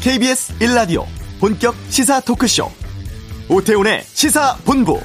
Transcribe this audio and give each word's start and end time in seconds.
KBS 0.00 0.54
1라디오 0.60 1.04
본격 1.40 1.74
시사 1.90 2.20
토크쇼 2.20 2.64
오태훈의 3.50 4.00
시사본부 4.04 4.98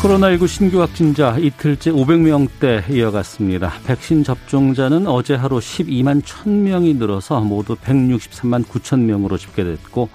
코로나19 0.00 0.48
신규 0.48 0.80
확진자 0.80 1.36
이틀째 1.38 1.90
500명대 1.90 2.88
이어갔습니다. 2.90 3.74
백신 3.84 4.24
접종자는 4.24 5.06
어제 5.06 5.34
하루 5.34 5.58
12만 5.58 6.22
1000명이 6.22 6.96
늘어서 6.96 7.40
모두 7.40 7.76
163만 7.76 8.64
9천 8.64 9.00
명으로 9.00 9.36
집계됐고 9.36 10.08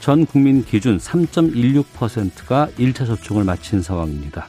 전 0.00 0.24
국민 0.24 0.64
기준 0.64 0.96
3.16%가 0.98 2.68
1차 2.78 3.06
접종을 3.06 3.44
마친 3.44 3.82
상황입니다. 3.82 4.48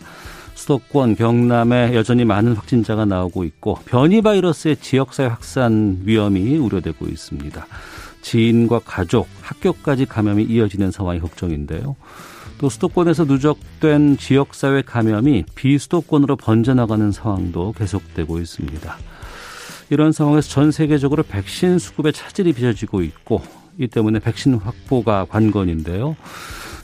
수도권, 0.56 1.16
경남에 1.16 1.94
여전히 1.94 2.24
많은 2.24 2.54
확진자가 2.54 3.06
나오고 3.06 3.44
있고 3.44 3.76
변이 3.86 4.22
바이러스의 4.22 4.78
지역사회 4.78 5.28
확산 5.28 6.00
위험이 6.04 6.58
우려되고 6.58 7.06
있습니다. 7.06 7.68
지인과 8.22 8.82
가족, 8.86 9.28
학교까지 9.42 10.06
감염이 10.06 10.44
이어지는 10.44 10.92
상황이 10.92 11.20
걱정인데요. 11.20 11.96
또 12.60 12.70
수도권에서 12.70 13.26
누적된 13.26 14.18
지역사회 14.18 14.84
감염이 14.84 15.46
비수도권으로 15.56 16.36
번져나가는 16.36 17.12
상황도 17.12 17.74
계속되고 17.74 18.40
있습니다. 18.40 18.98
이런 19.90 20.12
상황에서 20.12 20.48
전 20.48 20.72
세계적으로 20.72 21.24
백신 21.24 21.80
수급에 21.80 22.12
차질이 22.12 22.54
빚어지고 22.54 23.02
있고 23.02 23.42
이 23.82 23.88
때문에 23.88 24.20
백신 24.20 24.54
확보가 24.56 25.26
관건인데요. 25.26 26.16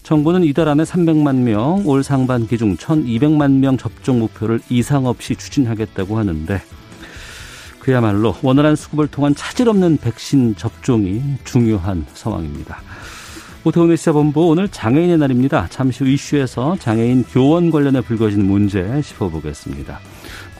정부는 0.02 0.44
이달 0.44 0.67
안에 0.67 0.84
300만 0.84 1.42
명, 1.42 1.84
올 1.86 2.02
상반기 2.02 2.58
중 2.58 2.76
1,200만 2.76 3.59
명 3.59 3.78
접종 3.78 4.20
목표를 4.20 4.59
이상 4.70 5.06
없이 5.06 5.36
추진하겠다고 5.36 6.17
하는데 6.17 6.62
그야말로 7.80 8.36
원활한 8.42 8.76
수급을 8.76 9.08
통한 9.08 9.36
차질 9.36 9.70
없는 9.70 9.98
백신 9.98 10.56
접종이 10.56 11.22
중요한 11.44 12.06
상황입니다. 12.14 12.81
오태훈의 13.64 13.98
시사본부 13.98 14.48
오늘 14.48 14.70
장애인의 14.70 15.17
날입니다. 15.17 15.67
잠시 15.70 16.04
후 16.04 16.09
이슈에서 16.09 16.78
장애인 16.80 17.23
교원 17.26 17.70
관련해 17.70 18.02
불거진 18.02 18.45
문제 18.45 19.02
짚어보겠습니다. 19.02 20.00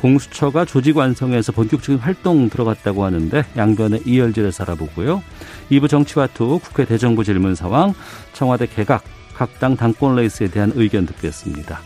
공수처가 0.02 0.66
조직 0.66 0.98
완성에서 0.98 1.52
본격적인 1.52 2.00
활동 2.00 2.50
들어갔다고 2.50 3.04
하는데 3.04 3.44
양변의 3.58 4.04
이열지를 4.06 4.52
살아보고요. 4.52 5.24
2부 5.72 5.90
정치와투 5.90 6.60
국회 6.64 6.86
대정부 6.86 7.24
질문 7.24 7.56
상황 7.56 7.94
청와대 8.34 8.68
개각 8.68 9.04
각 9.38 9.60
당 9.60 9.76
당권 9.76 10.16
레이스에 10.16 10.48
대한 10.48 10.72
의견 10.76 11.06
듣겠습니다. 11.06 11.80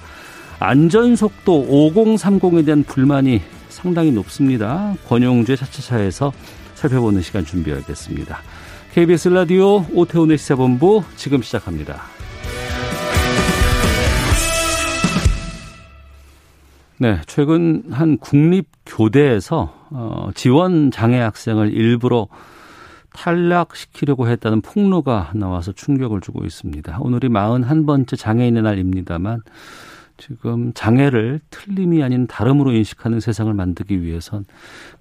안전속도 0.59 1.68
5030에 1.70 2.66
대한 2.66 2.84
불만이 2.84 3.42
상당히 3.70 4.12
높습니다. 4.12 4.94
권용주의 5.08 5.58
차차차에서 5.58 6.31
살펴보는 6.75 7.22
시간 7.22 7.46
준비하겠습니다. 7.46 8.42
KBS 8.94 9.30
라디오 9.30 9.86
오태훈의 9.94 10.38
시사본부 10.38 11.03
지금 11.16 11.42
시작합니다. 11.42 12.21
네, 17.02 17.20
최근 17.26 17.82
한 17.90 18.20
국립교대에서 18.20 19.88
어, 19.90 20.30
지원 20.36 20.92
장애 20.92 21.18
학생을 21.18 21.74
일부러 21.74 22.28
탈락시키려고 23.12 24.28
했다는 24.28 24.62
폭로가 24.62 25.32
나와서 25.34 25.72
충격을 25.72 26.22
주고 26.22 26.46
있습니다. 26.46 27.00
오늘이 27.00 27.28
41번째 27.30 28.16
장애인의 28.20 28.62
날입니다만 28.62 29.42
지금 30.18 30.74
장애를 30.75 31.40
틀림이 31.50 32.03
아닌 32.03 32.28
다름으로 32.28 32.72
인식하는 32.72 33.20
세상을 33.20 33.52
만들기 33.52 34.04
위해선 34.04 34.46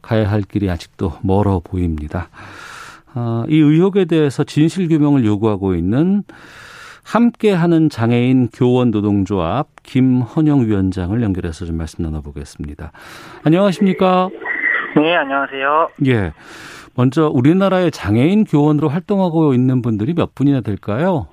가야 0.00 0.30
할 0.30 0.41
길이 0.41 0.70
아직도 0.70 1.19
멀어 1.20 1.60
보입니다. 1.62 2.30
어, 3.14 3.44
이 3.47 3.56
의혹에 3.56 4.06
대해서 4.06 4.42
진실 4.42 4.88
규명을 4.88 5.26
요구하고 5.26 5.74
있는 5.74 6.24
함께하는 7.10 7.91
장애인 7.91 8.50
교원 8.53 8.93
노동조합 8.93 9.66
김헌영 9.82 10.66
위원장을 10.66 11.21
연결해서 11.21 11.65
좀 11.65 11.76
말씀 11.76 12.04
나눠보겠습니다. 12.04 12.93
안녕하십니까? 13.44 14.28
네, 14.94 15.16
안녕하세요. 15.16 15.88
예. 16.06 16.32
먼저 16.94 17.28
우리나라의 17.28 17.91
장애인 17.91 18.44
교원으로 18.44 18.88
활동하고 18.88 19.54
있는 19.54 19.82
분들이 19.82 20.15
몇 20.15 20.37
분이나 20.37 20.60
될까요? 20.60 21.26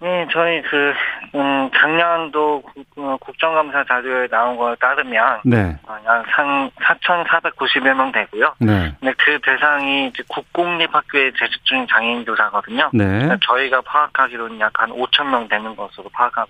네, 0.00 0.26
저희 0.32 0.62
그 0.62 0.92
음, 1.34 1.68
작년도 1.74 2.62
어, 2.96 3.16
국정감사 3.20 3.84
자료에 3.84 4.28
나온 4.28 4.56
거에 4.56 4.74
따르면 4.76 5.40
네. 5.44 5.76
어, 5.88 5.96
약 6.06 6.24
4,490여 6.26 7.94
명 7.94 8.12
되고요. 8.12 8.54
네. 8.60 8.94
근데 9.00 9.12
그 9.18 9.38
대상이 9.44 10.06
이제 10.08 10.22
국공립학교에 10.28 11.32
재직 11.38 11.64
중인 11.64 11.86
장애인 11.90 12.24
교사거든요. 12.24 12.90
네. 12.94 13.28
저희가 13.44 13.80
파악하기로는 13.82 14.60
약 14.60 14.72
한 14.78 14.90
5천 14.90 15.28
명 15.30 15.48
되는 15.48 15.74
것으로 15.74 16.08
파악하고 16.12 16.48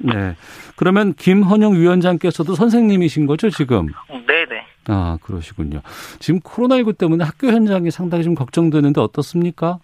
있습니다. 0.00 0.18
네. 0.18 0.34
그러면 0.74 1.12
김헌영 1.14 1.74
위원장께서도 1.74 2.54
선생님이신 2.56 3.26
거죠, 3.26 3.48
지금? 3.50 3.86
네, 4.26 4.44
네. 4.46 4.66
아, 4.88 5.16
그러시군요. 5.22 5.82
지금 6.18 6.40
코로나19 6.40 6.98
때문에 6.98 7.22
학교 7.22 7.46
현장이 7.48 7.92
상당히 7.92 8.24
좀 8.24 8.34
걱정되는데 8.34 9.00
어떻습니까? 9.00 9.78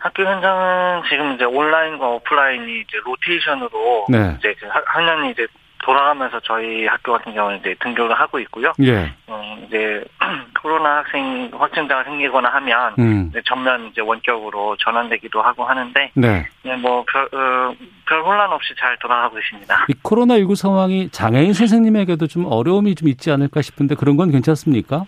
학교 0.00 0.24
현장은 0.24 1.02
지금 1.08 1.34
이제 1.34 1.44
온라인과 1.44 2.06
오프라인이 2.08 2.80
이제 2.80 2.98
로테이션으로 3.04 4.06
네. 4.08 4.34
이제 4.38 4.54
그 4.58 4.66
학년이 4.86 5.30
이제 5.30 5.46
돌아가면서 5.82 6.40
저희 6.40 6.86
학교 6.86 7.12
같은 7.12 7.34
경우는 7.34 7.60
이제 7.60 7.74
등교를 7.80 8.18
하고 8.18 8.38
있고요. 8.40 8.72
예. 8.82 9.12
음, 9.28 9.64
이제 9.66 10.04
코로나 10.60 10.98
학생 10.98 11.50
확진자가 11.52 12.04
생기거나 12.04 12.50
하면 12.50 12.94
음. 12.98 13.26
이제 13.30 13.40
전면 13.46 13.88
이제 13.90 14.00
원격으로 14.00 14.76
전환되기도 14.76 15.40
하고 15.40 15.64
하는데, 15.64 16.10
네. 16.14 16.46
네 16.62 16.76
뭐별 16.76 17.24
어, 17.24 17.74
별 18.06 18.22
혼란 18.22 18.52
없이 18.52 18.74
잘 18.78 18.98
돌아가고 18.98 19.38
있습니다. 19.38 19.86
이 19.88 19.94
코로나 20.02 20.36
19 20.36 20.54
상황이 20.54 21.08
장애인 21.10 21.54
선생님에게도 21.54 22.26
좀 22.26 22.44
어려움이 22.46 22.94
좀 22.94 23.08
있지 23.08 23.30
않을까 23.30 23.62
싶은데 23.62 23.94
그런 23.94 24.16
건 24.16 24.30
괜찮습니까? 24.30 25.06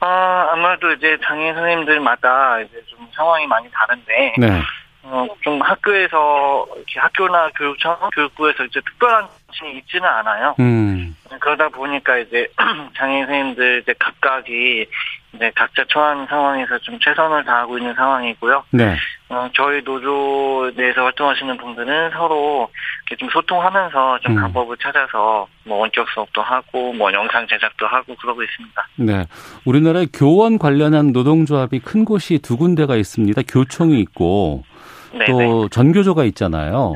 아, 0.00 0.48
아무래도 0.52 0.92
이제 0.92 1.16
장애인 1.24 1.54
선생님들마다 1.54 2.60
이제 2.60 2.82
좀 2.86 3.08
상황이 3.14 3.46
많이 3.46 3.70
다른데, 3.70 4.34
네. 4.38 4.62
어, 5.02 5.26
좀 5.42 5.60
학교에서, 5.62 6.66
이렇게 6.76 7.00
학교나 7.00 7.50
교육청, 7.56 7.96
교육부에서 8.14 8.64
이제 8.64 8.80
특별한 8.80 9.26
지침이 9.52 9.78
있지는 9.78 10.06
않아요. 10.06 10.54
음. 10.60 11.16
그러다 11.40 11.68
보니까 11.68 12.18
이제 12.18 12.48
장애인 12.96 13.26
선생님들 13.26 13.82
이제 13.82 13.94
각각이 13.98 14.86
이제 15.34 15.52
각자 15.54 15.84
처한 15.88 16.26
상황에서 16.26 16.78
좀 16.78 16.98
최선을 17.00 17.44
다하고 17.44 17.78
있는 17.78 17.94
상황이고요. 17.94 18.64
네. 18.70 18.96
어, 19.28 19.48
저희 19.54 19.82
노조 19.82 20.70
내에서 20.76 21.02
활동하시는 21.02 21.56
분들은 21.56 22.10
서로 22.12 22.70
이렇게 23.06 23.16
좀 23.18 23.28
소통하면서 23.30 24.20
좀 24.20 24.36
음. 24.36 24.42
방법을 24.42 24.76
찾아서 24.78 25.46
뭐 25.64 25.78
원격 25.78 26.08
수업도 26.10 26.42
하고 26.42 26.92
뭐 26.92 27.12
영상 27.12 27.46
제작도 27.46 27.86
하고 27.86 28.14
그러고 28.16 28.42
있습니다. 28.42 28.88
네. 28.96 29.24
우리나라의 29.64 30.08
교원 30.12 30.58
관련한 30.58 31.12
노동조합이 31.12 31.80
큰 31.80 32.04
곳이 32.04 32.38
두 32.38 32.56
군데가 32.56 32.96
있습니다. 32.96 33.42
교총이 33.48 34.00
있고 34.00 34.64
네네. 35.12 35.26
또 35.26 35.62
네. 35.62 35.68
전교조가 35.70 36.24
있잖아요. 36.24 36.94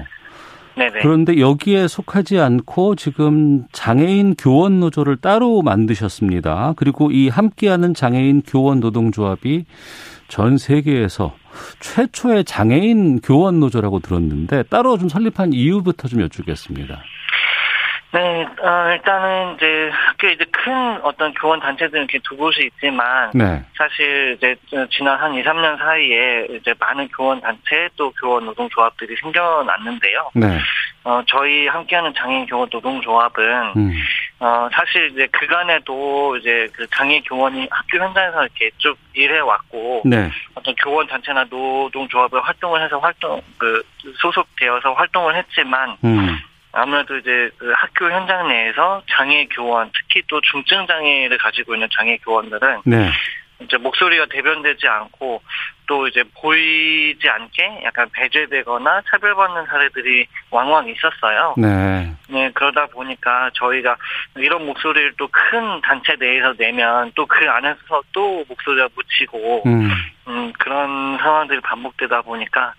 네네. 0.77 1.01
그런데 1.03 1.39
여기에 1.39 1.89
속하지 1.89 2.39
않고 2.39 2.95
지금 2.97 3.65
장애인 3.73 4.37
교원 4.37 4.81
노조를 4.81 5.17
따로 5.17 5.63
만드셨습니다. 5.63 6.75
그리고 6.77 7.11
이 7.11 7.29
함께하는 7.29 7.95
장애인 7.95 8.43
교원 8.47 8.81
노동조합이 8.81 9.65
전 10.29 10.59
세계에서 10.59 11.35
최초의 11.81 12.45
장애인 12.45 13.21
교원 13.21 13.61
노조라고 13.61 13.99
들었는데 13.99 14.65
따로 14.65 14.97
좀 14.97 15.09
설립한 15.09 15.53
이유부터 15.53 16.09
좀 16.09 16.21
여쭙겠습니다. 16.23 17.03
네, 18.13 18.45
어, 18.61 18.91
일단은 18.93 19.55
이제 19.55 19.91
학교 19.93 20.29
이제 20.29 20.45
큰 20.51 21.01
어떤 21.03 21.33
교원 21.35 21.61
단체들은 21.61 22.03
이렇게 22.03 22.19
두 22.25 22.37
곳이 22.37 22.69
있지만 22.73 23.31
네. 23.35 23.63
사실 23.77 24.37
이제 24.37 24.57
지난 24.91 25.17
한 25.17 25.33
2, 25.35 25.43
3년 25.45 25.79
사이에 25.79 26.47
이제 26.51 26.75
많은 26.79 27.07
교원 27.09 27.41
단체 27.41 27.89
또 27.97 28.11
교원 28.21 28.47
노동조합들이 28.47 29.15
생겨났는데요. 29.23 30.31
네. 30.35 30.59
어, 31.05 31.23
저희 31.27 31.69
함께하는 31.69 32.13
장애인 32.15 32.47
교원 32.47 32.69
노동조합은 32.71 33.73
음. 33.77 33.93
어, 34.41 34.69
사실 34.73 35.11
이제 35.13 35.29
그간에도 35.31 36.37
이제 36.37 36.69
그 36.73 36.87
장애 36.89 37.21
교원이 37.21 37.69
학교 37.71 37.99
현장에서 37.99 38.43
이렇게 38.43 38.71
쭉 38.79 38.99
일해 39.15 39.39
왔고 39.39 40.03
네. 40.05 40.31
어떤 40.55 40.75
교원 40.83 41.07
단체나 41.07 41.45
노동조합을 41.49 42.41
활동을 42.43 42.83
해서 42.83 42.99
활동 42.99 43.41
그 43.57 43.83
소속되어서 44.17 44.95
활동을 44.95 45.37
했지만 45.37 45.97
음. 46.05 46.39
아무래도 46.73 47.17
이제 47.17 47.51
그 47.59 47.73
학교 47.77 48.11
현장 48.11 48.49
내에서 48.49 49.03
장애 49.11 49.47
교원, 49.47 49.91
특히 49.95 50.23
또 50.29 50.41
중증 50.41 50.87
장애를 50.87 51.39
가지고 51.39 51.75
있는 51.75 51.89
장애 51.97 52.17
교원들은 52.19 52.83
네. 52.85 53.11
이제 53.63 53.77
목소리가 53.77 54.27
대변되지 54.31 54.89
않고 54.89 55.43
또 55.87 56.07
이제 56.09 56.23
보이지 56.41 57.29
않게 57.29 57.81
약간 57.85 58.09
배제되거나 58.13 59.03
차별받는 59.11 59.67
사례들이 59.67 60.27
왕왕 60.51 60.89
있었어요. 60.89 61.55
네. 61.59 62.11
네, 62.29 62.51
그러다 62.55 62.87
보니까 62.87 63.51
저희가 63.55 63.97
이런 64.37 64.65
목소리를 64.65 65.13
또 65.19 65.29
큰 65.29 65.81
단체 65.83 66.15
내에서 66.19 66.55
내면 66.57 67.13
또 67.15 67.27
그 67.27 67.49
안에서 67.51 68.03
또 68.13 68.45
목소리가 68.49 68.89
묻히고, 68.95 69.63
음. 69.67 69.91
음, 70.29 70.53
그런 70.59 71.19
상황들이 71.19 71.61
반복되다 71.61 72.23
보니까 72.23 72.75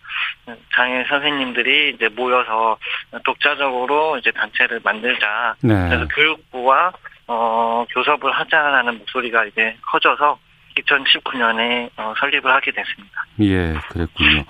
장애 0.76 1.04
선생님들이 1.08 1.94
이제 1.96 2.08
모여서 2.10 2.78
독자적으로 3.24 4.18
이제 4.18 4.32
단체를 4.32 4.82
만들자. 4.84 5.56
네. 5.62 5.74
그래서 5.90 6.08
교육부와 6.08 6.92
어, 7.28 7.86
교섭을 7.92 8.32
하자라는 8.32 8.98
목소리가 9.00 9.46
이제 9.46 9.76
커져서 9.86 10.38
2019년에 10.78 11.90
어, 11.98 12.14
설립을 12.20 12.52
하게 12.52 12.72
됐습니다. 12.72 13.26
예, 13.42 13.74
그랬군요. 13.90 14.44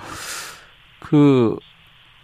그 1.00 1.58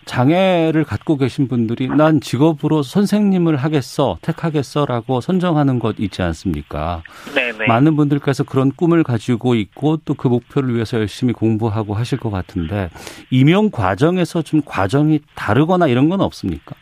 장애를 0.08 0.84
갖고 0.84 1.18
계신 1.18 1.48
분들이 1.48 1.88
난 1.88 2.20
직업으로 2.20 2.82
선생님을 2.82 3.58
하겠어, 3.58 4.18
택하겠어라고 4.22 5.22
선정하는 5.22 5.78
것 5.80 5.96
있지 6.00 6.22
않습니까? 6.24 7.04
네, 7.36 7.52
네. 7.52 7.68
많은 7.68 7.96
분들께서 7.96 8.44
그런 8.44 8.72
꿈을 8.72 9.04
가지고 9.04 9.56
있고 9.56 9.98
또 9.98 10.18
그 10.18 10.28
목표를 10.28 10.74
위해서 10.74 10.98
열심히 10.98 11.32
공부하고 11.32 11.94
하실 11.94 12.18
것 12.18 12.32
같은데 12.32 12.90
임용 13.30 13.70
과정에서 13.70 14.42
좀 14.42 14.62
과정이 14.66 15.20
다르거나 15.36 15.88
이런 15.88 16.10
건 16.10 16.22
없습니까? 16.22 16.76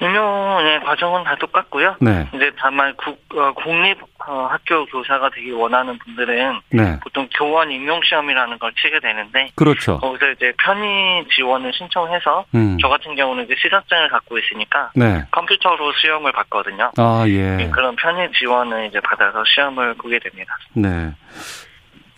임용의 0.00 0.80
과정은 0.80 1.24
다 1.24 1.36
똑같고요. 1.36 1.96
네. 2.00 2.28
이제 2.34 2.50
다만 2.58 2.94
국, 2.96 3.20
어, 3.36 3.52
공립 3.52 3.98
어, 4.26 4.46
학교 4.50 4.86
교사가 4.86 5.30
되기 5.30 5.50
원하는 5.50 5.98
분들은 5.98 6.60
네. 6.70 6.98
보통 7.02 7.28
교원 7.36 7.70
임용 7.70 8.00
시험이라는 8.02 8.58
걸 8.58 8.72
치게 8.74 9.00
되는데 9.00 9.50
그렇죠. 9.54 9.98
거기서 9.98 10.30
이제 10.32 10.52
편의 10.62 11.26
지원을 11.34 11.72
신청해서 11.72 12.44
음. 12.54 12.78
저 12.80 12.88
같은 12.88 13.14
경우는 13.14 13.44
이제 13.44 13.54
시사증을 13.58 14.08
갖고 14.10 14.38
있으니까 14.38 14.90
네. 14.94 15.24
컴퓨터로 15.30 15.92
시험을 15.92 16.32
봤거든요. 16.32 16.92
아 16.96 17.24
예. 17.28 17.56
네, 17.56 17.70
그런 17.70 17.96
편의 17.96 18.30
지원을 18.32 18.86
이제 18.86 19.00
받아서 19.00 19.42
시험을 19.44 19.94
보게 19.94 20.18
됩니다. 20.18 20.56
네. 20.74 21.12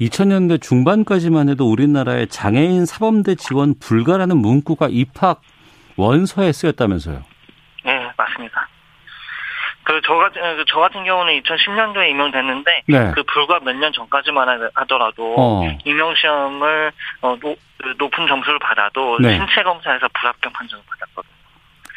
2000년대 0.00 0.60
중반까지만 0.60 1.48
해도 1.48 1.70
우리나라에 1.70 2.26
장애인 2.26 2.86
사범대 2.86 3.36
지원 3.36 3.74
불가라는 3.78 4.36
문구가 4.36 4.88
입학 4.90 5.40
원서에 5.96 6.50
쓰였다면서요. 6.52 7.31
맞습니다. 8.22 8.68
그, 9.84 10.00
저 10.06 10.14
같은, 10.14 10.40
그저 10.58 10.78
같은 10.78 11.04
경우는 11.04 11.42
2010년도에 11.42 12.08
임용됐는데, 12.10 12.82
네. 12.86 13.10
그 13.14 13.22
불과 13.24 13.58
몇 13.60 13.74
년 13.74 13.92
전까지만 13.92 14.70
하더라도, 14.74 15.34
어. 15.36 15.62
임용시험을, 15.84 16.92
어, 17.22 17.36
노, 17.40 17.56
그 17.82 17.94
높은 17.98 18.28
점수를 18.28 18.60
받아도, 18.60 19.18
네. 19.20 19.36
신체 19.36 19.62
검사에서 19.64 20.06
불합격 20.14 20.52
판정을 20.52 20.84
받았거든요. 20.88 21.32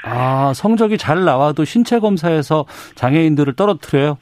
아, 0.08 0.52
성적이 0.56 0.98
잘 0.98 1.26
나와도 1.26 1.64
신체 1.64 2.00
검사에서 2.00 2.66
장애인들을 2.96 3.56
떨어뜨려요? 3.56 4.18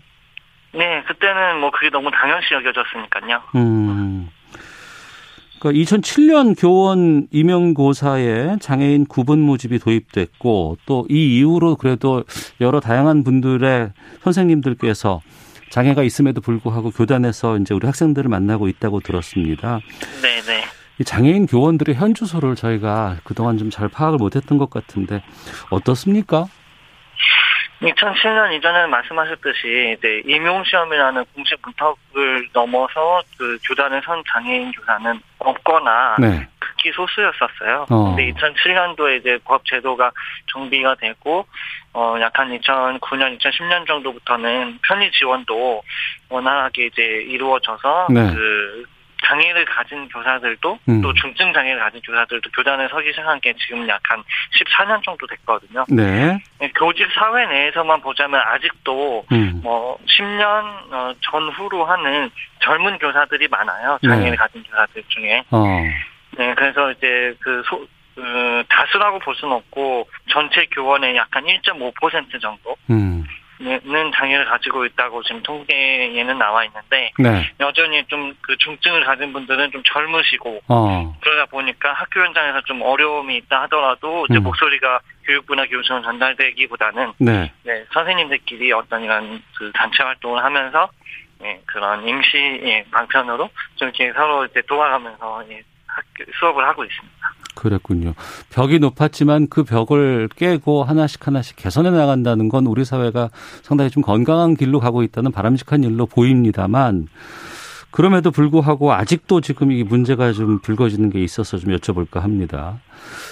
네, 0.73 1.03
그때는 1.07 1.59
뭐 1.59 1.71
그게 1.71 1.89
너무 1.89 2.11
당연시 2.11 2.53
여겨졌으니까요. 2.53 3.41
음. 3.55 4.29
그러니까 5.63 5.71
2007년 5.71 6.60
교원 6.60 7.27
임용고사에 7.31 8.57
장애인 8.60 9.06
구분 9.06 9.39
모집이 9.39 9.80
도입됐고 9.80 10.77
또 10.86 11.06
이 11.10 11.38
이후로 11.38 11.77
그래도 11.77 12.24
여러 12.60 12.80
다양한 12.81 13.24
분들의 13.24 13.92
선생님들께서 14.24 15.21
장애가 15.69 16.04
있음에도 16.04 16.42
불구하고 16.42 16.92
교단에서 16.92 17.57
이제 17.57 17.74
우리 17.74 17.86
학생들을 17.88 18.30
만나고 18.30 18.68
있다고 18.68 19.00
들었습니다. 19.00 19.80
네, 20.21 20.42
네. 20.42 20.63
이 21.00 21.04
장애인 21.06 21.45
교원들의 21.48 21.95
현 21.95 22.13
주소를 22.13 22.56
저희가 22.56 23.18
그동안 23.24 23.57
좀 23.57 23.69
잘 23.69 23.88
파악을 23.88 24.18
못했던 24.18 24.57
것 24.57 24.69
같은데 24.69 25.24
어떻습니까? 25.69 26.45
2007년 27.83 28.53
이전에 28.53 28.88
말씀하셨듯이 28.88 29.95
이제 29.97 30.21
임용 30.25 30.63
시험이라는 30.63 31.25
공식 31.35 31.57
문턱을 31.63 32.47
넘어서 32.53 33.21
그 33.38 33.57
교단을 33.68 34.01
선 34.06 34.24
장애인 34.31 34.71
교사는 34.71 35.19
없거나 35.39 36.15
네. 36.19 36.47
극히 36.59 36.91
소수였었어요. 36.94 37.85
어. 37.89 38.15
근데 38.15 38.31
2007년도에 38.31 39.19
이제 39.19 39.38
법 39.44 39.65
제도가 39.65 40.12
정비가 40.51 40.95
되고 40.95 41.45
어 41.94 42.15
약한 42.19 42.57
2009년, 42.57 43.38
2010년 43.39 43.86
정도부터는 43.86 44.79
편의 44.88 45.12
지원도 45.12 45.83
원활하게 46.29 46.86
이제 46.88 47.01
이루어져서 47.01 48.07
네. 48.09 48.33
그 48.33 48.86
장애를 49.25 49.65
가진 49.65 50.07
교사들도 50.09 50.79
음. 50.89 51.01
또 51.01 51.13
중증 51.13 51.53
장애를 51.53 51.79
가진 51.79 52.01
교사들도 52.01 52.50
교단에 52.51 52.88
서기 52.89 53.09
시작한 53.12 53.39
게 53.39 53.53
지금 53.53 53.88
약 53.88 54.03
한 54.09 54.24
14년 54.59 55.03
정도 55.03 55.25
됐거든요. 55.27 55.86
네. 55.89 56.38
네. 56.83 56.85
교직 56.85 57.07
사회 57.13 57.45
내에서만 57.47 58.01
보자면 58.01 58.41
아직도 58.45 59.25
음. 59.31 59.62
뭐 59.63 59.97
10년 60.06 60.91
어, 60.91 61.13
전후로 61.21 61.85
하는 61.85 62.30
젊은 62.59 62.97
교사들이 62.97 63.47
많아요. 63.47 63.97
장애를 64.03 64.31
네. 64.31 64.35
가진 64.35 64.63
교사들 64.63 65.03
중에. 65.07 65.44
어. 65.51 65.63
네, 66.38 66.53
그래서 66.56 66.91
이제 66.91 67.35
그 67.39 67.63
소, 67.65 67.85
그 68.15 68.63
다수라고 68.69 69.19
볼 69.19 69.35
수는 69.35 69.56
없고 69.56 70.09
전체 70.30 70.65
교원의 70.71 71.15
약간 71.15 71.44
1.5% 71.45 72.41
정도. 72.41 72.75
음. 72.89 73.24
는 73.63 74.12
장애를 74.13 74.45
가지고 74.45 74.86
있다고 74.86 75.24
지금 75.24 75.42
통계에는 75.44 76.38
나와 76.38 76.65
있는데 76.65 77.12
네. 77.18 77.51
여전히 77.60 78.04
좀 78.07 78.33
그 78.42 78.57
중증을 78.57 79.06
가진 79.06 79.33
분들은 79.33 79.71
좀 79.71 79.81
젊으시고 79.83 80.62
어. 80.68 81.18
그러다 81.21 81.45
보니까 81.45 81.94
학교 81.94 82.21
현장에서 82.21 82.62
좀 82.62 82.81
어려움이 82.81 83.38
있다 83.38 83.63
하더라도 83.63 84.25
이제 84.30 84.38
음. 84.38 84.44
목소리가 84.44 85.00
교육부나 85.25 85.65
교육청 85.65 86.04
전달되기보다는 86.04 87.13
네. 87.19 87.51
네, 87.63 87.86
선생님들끼리 87.94 88.71
어떤 88.74 89.04
이런 89.04 89.42
그 89.57 89.71
단체 89.74 90.04
활동을 90.04 90.44
하면서 90.44 90.89
예, 91.44 91.60
그런 91.65 92.07
임시 92.07 92.38
예, 92.38 92.86
방편으로 92.92 93.50
좀 93.75 93.89
이렇게 93.89 94.12
서로 94.13 94.45
이제 94.45 94.62
도와가면서 94.68 95.45
예, 95.50 95.62
학교 95.88 96.31
수업을 96.39 96.65
하고 96.65 96.83
있습니다. 96.83 97.33
그랬군요. 97.53 98.13
벽이 98.50 98.79
높았지만 98.79 99.47
그 99.47 99.63
벽을 99.63 100.29
깨고 100.35 100.83
하나씩 100.83 101.25
하나씩 101.25 101.55
개선해 101.55 101.91
나간다는 101.91 102.50
건 102.50 102.65
우리 102.65 102.85
사회가 102.85 103.29
상당히 103.61 103.89
좀 103.89 104.03
건강한 104.03 104.55
길로 104.55 104.79
가고 104.79 105.03
있다는 105.03 105.31
바람직한 105.31 105.83
일로 105.83 106.05
보입니다만 106.05 107.07
그럼에도 107.94 108.31
불구하고 108.31 108.91
아직도 108.91 109.41
지금 109.41 109.71
이 109.71 109.83
문제가 109.83 110.33
좀 110.33 110.60
불거지는 110.60 111.12
게 111.12 111.24
있어서 111.24 111.60
좀 111.60 111.75
여쭤볼까 111.77 112.22
합니다. 112.22 112.79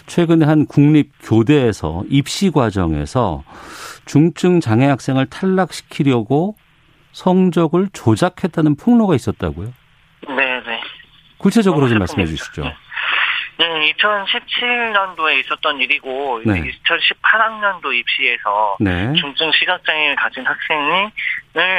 최근에 0.05 0.45
한 0.45 0.67
국립교대에서 0.67 2.03
입시 2.09 2.51
과정에서 2.51 3.43
중증 4.05 4.59
장애 4.59 4.85
학생을 4.85 5.25
탈락시키려고 5.25 6.55
성적을 7.11 7.89
조작했다는 7.91 8.75
폭로가 8.75 9.15
있었다고요? 9.15 9.73
네, 10.27 10.35
네. 10.35 10.79
구체적으로 11.39 11.89
좀 11.89 11.97
말씀해 11.97 12.27
주시죠. 12.27 12.63
네. 13.61 13.79
네, 13.79 13.93
2017년도에 13.93 15.39
있었던 15.45 15.79
일이고 15.79 16.41
네. 16.45 16.61
2018학년도 16.61 17.93
입시에서 17.93 18.77
네. 18.79 19.13
중증 19.13 19.51
시각장애를 19.51 20.15
가진 20.15 20.43
학생을 20.45 21.11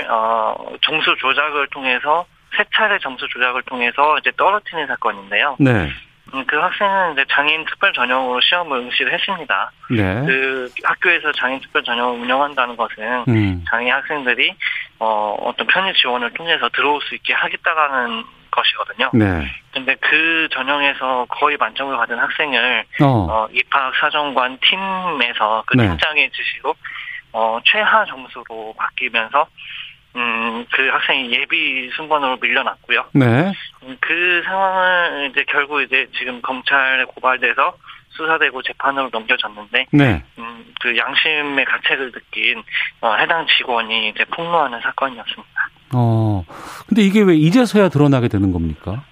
어, 0.08 0.76
점수 0.82 1.16
조작을 1.16 1.66
통해서 1.68 2.24
세 2.56 2.64
차례 2.74 2.98
점수 3.00 3.26
조작을 3.28 3.62
통해서 3.62 4.16
이제 4.18 4.30
떨어뜨린 4.36 4.86
사건인데요. 4.86 5.56
네. 5.58 5.90
음, 6.34 6.44
그 6.46 6.56
학생은 6.56 7.14
이제 7.14 7.24
장애인 7.30 7.64
특별 7.64 7.92
전형으로 7.92 8.40
시험을 8.40 8.78
응시를 8.78 9.12
했습니다. 9.12 9.72
네. 9.90 10.22
그 10.24 10.70
학교에서 10.84 11.32
장애인 11.32 11.60
특별 11.60 11.82
전형을 11.82 12.20
운영한다는 12.20 12.76
것은 12.76 13.24
음. 13.28 13.64
장애 13.68 13.90
학생들이 13.90 14.54
어, 15.00 15.36
어떤 15.40 15.66
편의 15.66 15.94
지원을 15.94 16.32
통해서 16.34 16.68
들어올 16.68 17.00
수 17.02 17.14
있게 17.16 17.32
하겠다라는 17.34 18.24
것이거든요. 18.52 19.11
네. 19.14 19.50
근데 19.73 19.97
그 20.00 20.49
전형에서 20.52 21.26
거의 21.28 21.56
만점을 21.56 21.97
받은 21.97 22.18
학생을 22.18 22.85
어. 23.02 23.06
어 23.06 23.49
입학 23.50 23.92
사정관 23.97 24.59
팀에서 24.61 25.64
그 25.66 25.76
네. 25.76 25.88
팀장의 25.88 26.30
지시로 26.30 26.75
어 27.32 27.59
최하 27.64 28.04
점수로 28.04 28.75
바뀌면서 28.76 29.49
음, 30.14 30.66
그 30.71 30.88
학생이 30.88 31.32
예비 31.32 31.90
순번으로 31.97 32.37
밀려났고요. 32.37 33.06
네. 33.14 33.52
음, 33.82 33.97
그 34.00 34.42
상황을 34.44 35.30
이제 35.30 35.44
결국 35.49 35.80
이제 35.80 36.06
지금 36.18 36.42
검찰에 36.42 37.04
고발돼서 37.04 37.75
수사되고 38.11 38.61
재판으로 38.61 39.09
넘겨졌는데, 39.11 39.87
네. 39.90 40.23
음, 40.38 40.75
그 40.82 40.97
양심의 40.97 41.64
가책을 41.64 42.12
느낀 42.12 42.62
어, 43.00 43.14
해당 43.14 43.47
직원이 43.47 44.11
이제 44.11 44.25
폭로하는 44.26 44.80
사건이었습니다. 44.80 45.68
어. 45.94 46.44
근데 46.87 47.02
이게 47.02 47.20
왜 47.22 47.34
이제서야 47.34 47.88
드러나게 47.88 48.28
되는 48.28 48.52
겁니까? 48.52 49.04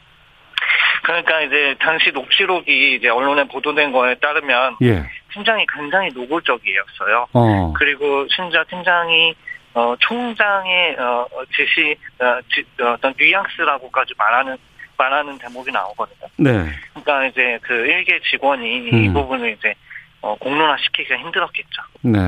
그러니까 1.03 1.41
이제 1.41 1.75
당시 1.81 2.11
녹취록이 2.13 2.97
이제 2.97 3.09
언론에 3.09 3.45
보도된 3.49 3.93
거에 3.93 4.15
따르면 4.17 4.77
예. 4.83 5.05
팀장이 5.33 5.67
굉장히 5.75 6.11
노골적이었어요. 6.13 7.27
어. 7.33 7.73
그리고 7.77 8.27
심지어 8.29 8.65
팀장이 8.69 9.35
어, 9.75 9.95
총장의 9.99 10.97
어, 10.99 11.27
지시 11.57 11.97
어, 12.19 12.41
지, 12.53 12.65
어떤 12.81 13.15
뉘앙스라고까지 13.19 14.15
말하는 14.19 14.57
말하는 14.97 15.39
대목이 15.39 15.71
나오거든요. 15.71 16.29
네. 16.37 16.67
그러니까 16.91 17.27
이제 17.27 17.59
그 17.63 17.73
일개 17.73 18.21
직원이 18.31 18.91
음. 18.91 19.05
이 19.05 19.13
부분을 19.13 19.57
이제 19.59 19.75
어, 20.21 20.37
공론화시키기가 20.37 21.17
힘들었겠죠. 21.17 21.83
네. 22.03 22.19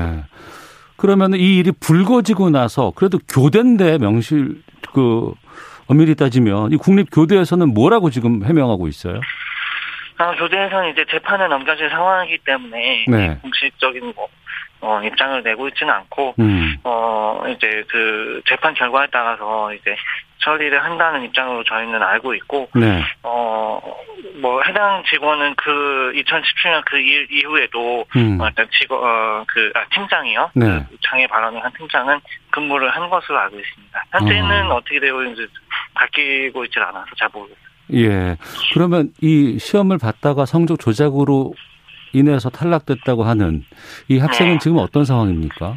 그러면 0.95 1.33
이 1.33 1.57
일이 1.57 1.71
불거지고 1.71 2.49
나서 2.49 2.91
그래도 2.95 3.19
교대인데 3.27 3.97
명실 3.97 4.61
그 4.93 5.33
엄밀히 5.87 6.15
따지면 6.15 6.71
이 6.71 6.77
국립 6.77 7.09
교대에서는 7.11 7.73
뭐라고 7.73 8.09
지금 8.09 8.43
해명하고 8.45 8.87
있어요? 8.87 9.19
아, 10.17 10.35
교대에서는 10.35 10.91
이제 10.91 11.05
재판을 11.09 11.49
넘겨질 11.49 11.89
상황이기 11.89 12.39
때문에 12.45 13.05
네. 13.07 13.37
공식적인 13.41 14.13
뭐 14.15 14.27
어, 14.81 15.01
입장을 15.01 15.41
내고 15.43 15.67
있지는 15.69 15.93
않고 15.93 16.35
음. 16.39 16.75
어 16.83 17.43
이제 17.47 17.83
그 17.87 18.41
재판 18.45 18.73
결과에 18.73 19.07
따라서 19.11 19.73
이제 19.73 19.95
처리를 20.43 20.83
한다는 20.83 21.23
입장으로 21.23 21.63
저희는 21.63 22.01
알고 22.01 22.33
있고 22.35 22.69
네. 22.75 23.03
어 23.23 23.79
뭐 24.35 24.61
해당 24.63 25.03
직원은 25.09 25.53
그 25.55 26.11
2017년 26.15 26.83
그 26.85 26.97
일 26.97 27.27
이후에도 27.31 28.05
음. 28.15 28.39
어, 28.41 28.47
일단 28.47 28.67
직원 28.71 28.99
어 29.03 29.45
그 29.47 29.71
아, 29.75 29.85
팀장이요 29.93 30.51
네. 30.55 30.85
그 30.89 30.97
장애 31.07 31.27
발언을 31.27 31.63
한 31.63 31.71
팀장은 31.77 32.19
근무를 32.49 32.89
한 32.89 33.09
것으로 33.09 33.37
알고 33.39 33.59
있습니다. 33.59 34.05
현재는 34.11 34.71
어. 34.71 34.79
떻게 34.81 34.99
되고 34.99 35.21
있는지 35.21 35.47
바뀌고 35.93 36.65
있질 36.65 36.81
않아서 36.81 37.07
잘 37.17 37.29
모르겠어요. 37.31 37.63
예. 37.93 38.37
그러면 38.73 39.09
이 39.21 39.59
시험을 39.59 39.97
봤다가 39.97 40.45
성적 40.45 40.79
조작으로 40.79 41.53
인해서 42.13 42.49
탈락됐다고 42.49 43.23
하는 43.23 43.63
이 44.07 44.17
학생은 44.19 44.53
네. 44.53 44.59
지금 44.59 44.77
어떤 44.77 45.05
상황입니까? 45.05 45.75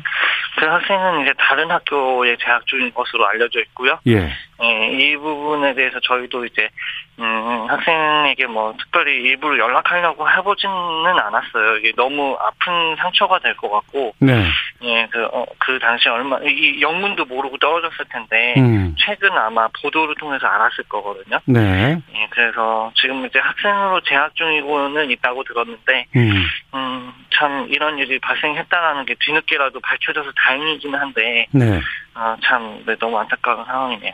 그 0.59 0.65
학생은 0.65 1.23
이제 1.23 1.33
다른 1.39 1.71
학교에 1.71 2.37
재학 2.43 2.67
중인 2.67 2.93
것으로 2.95 3.27
알려져 3.27 3.61
있고요. 3.61 3.99
예. 4.07 4.31
예, 4.63 4.91
이 4.93 5.17
부분에 5.17 5.75
대해서 5.75 6.01
저희도 6.01 6.47
이제 6.47 6.69
음, 7.19 7.67
학생에게 7.69 8.47
뭐 8.47 8.75
특별히 8.79 9.23
일부러 9.23 9.59
연락하려고 9.59 10.29
해보지는 10.31 11.07
않았어요. 11.19 11.79
이게 11.79 11.93
너무 11.97 12.37
아픈 12.41 12.97
상처가 12.97 13.39
될 13.39 13.57
것 13.57 13.71
같고, 13.71 14.15
네. 14.19 14.47
예, 14.83 15.07
그, 15.11 15.25
어, 15.33 15.47
그 15.59 15.79
당시 15.79 16.09
얼마, 16.11 16.39
이 16.43 16.81
영문도 16.81 17.25
모르고 17.25 17.57
떨어졌을 17.59 18.05
텐데, 18.11 18.55
음. 18.59 18.95
최근 18.99 19.33
아마 19.33 19.67
보도를 19.83 20.15
통해서 20.17 20.47
알았을 20.47 20.85
거거든요. 20.89 21.39
네. 21.47 21.99
예, 22.15 22.27
그래서 22.31 22.93
지금 22.97 23.25
이제 23.25 23.39
학생으로 23.39 24.01
재학 24.03 24.35
중이고는 24.35 25.11
있다고 25.11 25.43
들었는데, 25.45 26.07
음. 26.17 26.45
음, 26.75 27.13
참 27.35 27.67
이런 27.71 27.99
일이 27.99 28.19
발생했다라는 28.19 29.07
게 29.07 29.15
뒤늦게라도 29.21 29.81
밝혀져서 29.81 30.33
다행이긴 30.37 30.95
한데, 30.95 31.47
네. 31.51 31.81
아, 32.15 32.37
참, 32.45 32.83
네, 32.87 32.95
너무 32.97 33.19
안타까운 33.19 33.65
상황이네요. 33.65 34.13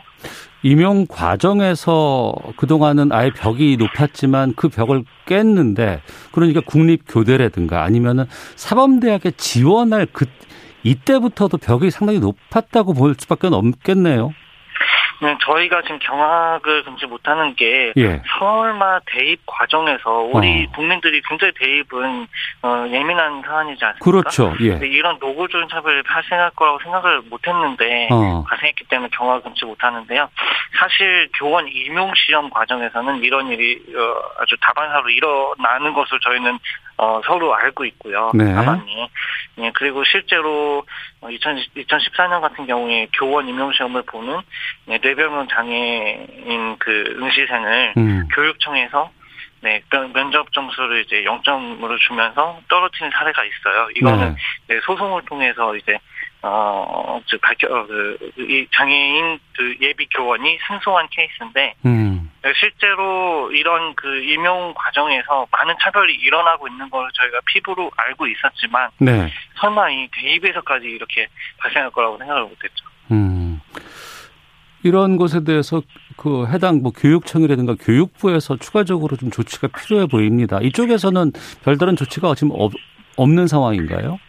임용 0.63 1.05
과정에서 1.07 2.33
그동안은 2.55 3.11
아예 3.11 3.31
벽이 3.31 3.75
높았지만 3.77 4.53
그 4.55 4.69
벽을 4.69 5.03
깼는데 5.25 6.01
그러니까 6.31 6.61
국립교대라든가 6.61 7.83
아니면은 7.83 8.25
사범대학에 8.55 9.31
지원할 9.31 10.07
그 10.11 10.25
이때부터도 10.83 11.57
벽이 11.57 11.91
상당히 11.91 12.19
높았다고 12.19 12.93
볼 12.93 13.15
수밖에 13.17 13.47
없겠네요. 13.47 14.31
네, 15.23 15.37
저희가 15.41 15.81
지금 15.83 15.99
경악을 15.99 16.83
금치 16.83 17.05
못하는 17.05 17.55
게 17.55 17.93
예. 17.95 18.21
서울마 18.37 18.99
대입 19.05 19.39
과정에서 19.45 20.29
우리 20.33 20.65
어. 20.65 20.71
국민들이 20.75 21.21
굉장히 21.27 21.53
대입은 21.57 22.27
어, 22.63 22.85
예민한 22.91 23.41
사안이지 23.41 23.83
않습니까? 23.83 24.03
그렇죠. 24.03 24.53
예. 24.61 24.79
이런 24.85 25.17
노골적인 25.19 25.69
차별이 25.69 26.03
발생할 26.03 26.51
거라고 26.51 26.79
생각을 26.83 27.21
못했는데 27.29 28.09
어. 28.11 28.43
발생했기 28.47 28.85
때문에 28.89 29.09
경악을 29.13 29.43
금치 29.43 29.65
못하는데요. 29.65 30.29
사실 30.77 31.29
교원 31.37 31.67
임용 31.67 32.11
시험 32.15 32.49
과정에서는 32.49 33.23
이런 33.23 33.47
일이 33.47 33.81
어, 33.95 34.41
아주 34.41 34.55
다반사로 34.59 35.09
일어나는 35.09 35.93
것을 35.93 36.19
저희는 36.19 36.59
어, 36.97 37.21
서로 37.25 37.55
알고 37.55 37.85
있고요. 37.85 38.31
네. 38.33 38.53
다반이. 38.53 39.09
예, 39.59 39.71
그리고 39.73 40.03
실제로 40.03 40.85
2000, 41.12 41.12
2014년 41.29 42.41
같은 42.41 42.65
경우에 42.65 43.07
교원 43.13 43.47
임용시험을 43.47 44.03
보는 44.03 44.39
네, 44.85 44.99
뇌별명 45.01 45.47
장애인 45.47 46.77
그 46.79 47.17
응시생을 47.19 47.93
음. 47.97 48.27
교육청에서 48.33 49.11
네, 49.61 49.81
면접 50.13 50.51
점수를 50.51 51.05
이제 51.05 51.23
0점으로 51.23 51.97
주면서 51.99 52.59
떨어뜨린 52.67 53.11
사례가 53.11 53.43
있어요. 53.45 53.87
이거는 53.95 54.35
네. 54.67 54.75
네, 54.75 54.81
소송을 54.83 55.21
통해서 55.23 55.75
이제 55.77 55.97
어, 56.41 57.21
즉 57.27 57.39
밝혀 57.39 57.67
어, 57.73 57.87
그이 57.87 58.67
장애인 58.75 59.39
그 59.55 59.75
예비 59.79 60.05
교원이 60.07 60.59
승소한 60.67 61.07
케이스인데 61.09 61.75
음. 61.85 62.29
실제로 62.59 63.51
이런 63.51 63.95
그 63.95 64.21
임용 64.23 64.73
과정에서 64.75 65.47
많은 65.49 65.75
차별이 65.81 66.13
일어나고 66.15 66.67
있는 66.67 66.89
걸 66.89 67.09
저희가 67.13 67.39
피부로 67.45 67.89
알고 67.95 68.27
있었지만 68.27 68.89
네. 68.99 69.31
설마 69.61 69.89
이 69.91 70.09
대입에서까지 70.11 70.85
이렇게 70.85 71.27
발생할 71.59 71.91
거라고 71.91 72.17
생각을 72.17 72.43
못했죠. 72.43 72.85
음. 73.11 73.61
이런 74.83 75.15
것에 75.15 75.45
대해서 75.45 75.81
그 76.17 76.45
해당 76.47 76.81
뭐 76.81 76.91
교육청이라든가 76.91 77.75
교육부에서 77.79 78.57
추가적으로 78.57 79.15
좀 79.15 79.31
조치가 79.31 79.69
필요해 79.69 80.07
보입니다. 80.07 80.59
이쪽에서는 80.61 81.31
별다른 81.63 81.95
조치가 81.95 82.35
지금 82.35 82.51
없, 82.51 82.73
없는 83.17 83.47
상황인가요? 83.47 84.19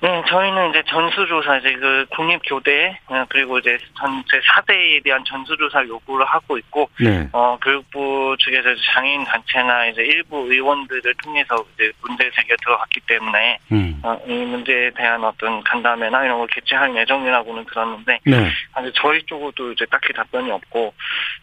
네, 0.00 0.22
저희는 0.28 0.70
이제 0.70 0.82
전수조사, 0.86 1.56
이제 1.56 1.72
그 1.72 2.06
국립교대, 2.10 3.00
어, 3.08 3.24
그리고 3.28 3.58
이제 3.58 3.76
전체 3.98 4.38
4대에 4.38 5.02
대한 5.02 5.24
전수조사 5.24 5.84
요구를 5.88 6.24
하고 6.24 6.56
있고, 6.56 6.88
네. 7.00 7.28
어, 7.32 7.58
교육부 7.60 8.36
측에서 8.38 8.68
장애인 8.94 9.24
단체나 9.24 9.86
이제 9.86 10.02
일부 10.02 10.46
의원들을 10.48 11.14
통해서 11.24 11.64
이제 11.74 11.90
문제 12.02 12.30
제기가 12.30 12.54
들어갔기 12.62 13.00
때문에, 13.08 13.58
음. 13.72 14.00
어, 14.04 14.16
이 14.28 14.32
문제에 14.32 14.90
대한 14.90 15.24
어떤 15.24 15.64
간담회나 15.64 16.24
이런 16.24 16.38
걸 16.38 16.46
개최할 16.46 16.94
예정이라고는 16.94 17.64
들었는데, 17.64 18.20
네. 18.24 18.50
아직 18.74 18.92
저희 18.94 19.20
쪽으로도 19.24 19.72
이제 19.72 19.84
딱히 19.90 20.12
답변이 20.12 20.48
없고, 20.52 20.94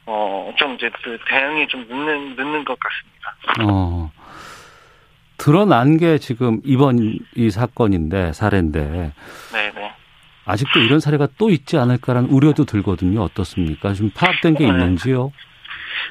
어, 0.05 0.53
좀 0.55 0.75
이제 0.75 0.89
그 1.03 1.17
대응이 1.27 1.67
좀 1.67 1.85
늦는, 1.89 2.37
늦는 2.37 2.63
것 2.63 2.79
같습니다. 2.79 3.35
어. 3.69 4.09
드러난 5.37 5.97
게 5.97 6.17
지금 6.17 6.61
이번 6.63 7.19
이 7.35 7.49
사건인데 7.49 8.33
사례인데 8.33 9.13
네네. 9.51 9.93
아직도 10.45 10.79
이런 10.79 10.99
사례가 10.99 11.27
또 11.37 11.49
있지 11.49 11.77
않을까라는 11.77 12.29
우려도 12.29 12.65
들거든요. 12.65 13.21
어떻습니까? 13.21 13.93
좀 13.93 14.11
파악된 14.11 14.55
게 14.55 14.65
네. 14.65 14.71
있는지요? 14.71 15.31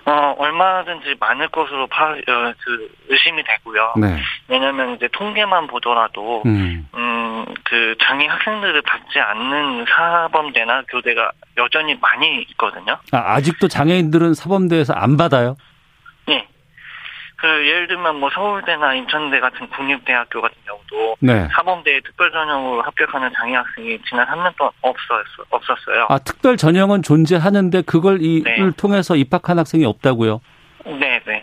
어, 0.06 0.34
얼마든지 0.38 1.16
많을 1.20 1.48
것으로 1.48 1.86
파, 1.86 2.10
어, 2.10 2.14
그, 2.58 2.94
의심이 3.08 3.42
되고요. 3.42 3.94
네. 3.96 4.18
왜냐면 4.48 4.96
이제 4.96 5.08
통계만 5.12 5.66
보더라도, 5.66 6.42
음. 6.46 6.88
음, 6.94 7.44
그 7.64 7.94
장애 8.02 8.26
학생들을 8.26 8.82
받지 8.82 9.18
않는 9.18 9.86
사범대나 9.88 10.82
교대가 10.88 11.30
여전히 11.56 11.94
많이 12.00 12.42
있거든요. 12.50 12.98
아, 13.12 13.34
아직도 13.34 13.68
장애인들은 13.68 14.34
사범대에서 14.34 14.94
안 14.94 15.16
받아요? 15.16 15.56
네. 16.26 16.46
그 17.44 17.68
예를 17.68 17.86
들면 17.88 18.20
뭐 18.20 18.30
서울대나 18.30 18.94
인천대 18.94 19.38
같은 19.38 19.68
국립대학교 19.68 20.40
같은 20.40 20.56
경우도 20.64 21.16
네. 21.20 21.46
사범대 21.54 22.00
특별 22.00 22.32
전형으로 22.32 22.80
합격하는 22.80 23.32
장애 23.36 23.54
학생이 23.54 23.98
지난 24.08 24.26
3년 24.26 24.56
동안 24.56 24.72
없었 24.80 25.26
없었어요. 25.50 26.06
아 26.08 26.16
특별 26.20 26.56
전형은 26.56 27.02
존재하는데 27.02 27.82
그걸 27.82 28.22
이를 28.22 28.70
네. 28.70 28.70
통해서 28.78 29.14
입학한 29.14 29.58
학생이 29.58 29.84
없다고요? 29.84 30.40
네, 30.86 31.20
네. 31.26 31.33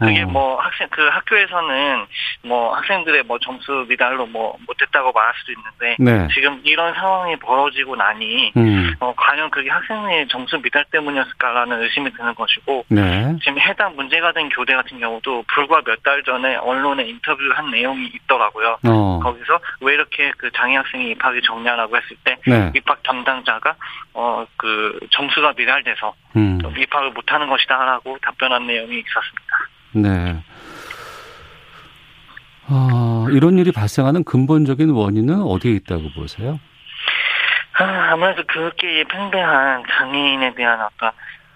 그게 0.00 0.22
어. 0.22 0.26
뭐 0.26 0.58
학생 0.60 0.88
그 0.90 1.06
학교에서는 1.08 2.06
뭐 2.44 2.74
학생들의 2.74 3.22
뭐 3.24 3.38
점수 3.38 3.86
미달로 3.88 4.26
뭐 4.26 4.56
못했다고 4.66 5.12
말할 5.12 5.32
수도 5.38 5.52
있는데 5.52 5.96
네. 5.98 6.28
지금 6.34 6.60
이런 6.64 6.92
상황이 6.94 7.36
벌어지고 7.36 7.96
나니 7.96 8.52
음. 8.56 8.94
어, 9.00 9.14
과연 9.16 9.50
그게 9.50 9.70
학생의 9.70 10.28
점수 10.28 10.60
미달 10.60 10.84
때문이었을까라는 10.90 11.82
의심이 11.82 12.10
드는 12.12 12.34
것이고 12.34 12.84
네. 12.88 13.36
지금 13.44 13.58
해당 13.60 13.94
문제가 13.94 14.32
된 14.32 14.48
교대 14.48 14.74
같은 14.74 14.98
경우도 14.98 15.44
불과 15.54 15.80
몇 15.86 16.00
달 16.02 16.22
전에 16.22 16.56
언론에 16.56 17.04
인터뷰를 17.04 17.58
한 17.58 17.70
내용이 17.70 18.06
있더라고요. 18.14 18.78
어. 18.84 19.20
거기서 19.22 19.60
왜 19.82 19.92
이렇게 19.94 20.32
그 20.38 20.50
장애 20.52 20.76
학생이 20.76 21.10
입학이 21.10 21.42
정냐라고 21.42 21.94
했을 21.94 22.16
때 22.24 22.38
네. 22.46 22.72
입학 22.74 23.02
담당자가 23.02 23.74
어 24.14 24.46
그 24.56 24.98
점수가 25.10 25.52
미달돼서 25.56 26.14
음. 26.36 26.58
입학을 26.76 27.10
못하는 27.10 27.48
것이다라고 27.48 28.18
답변한 28.22 28.66
내용이 28.66 29.00
있었습니다. 29.00 29.56
네. 29.92 30.42
아, 32.66 33.26
이런 33.30 33.58
일이 33.58 33.72
발생하는 33.72 34.22
근본적인 34.24 34.90
원인은 34.90 35.42
어디에 35.42 35.72
있다고 35.72 36.10
보세요? 36.14 36.60
아, 37.78 38.12
아무래도 38.12 38.44
그렇게 38.46 39.04
팽배한 39.04 39.84
장애인에 39.90 40.54
대한 40.54 40.80
어떤 40.80 41.10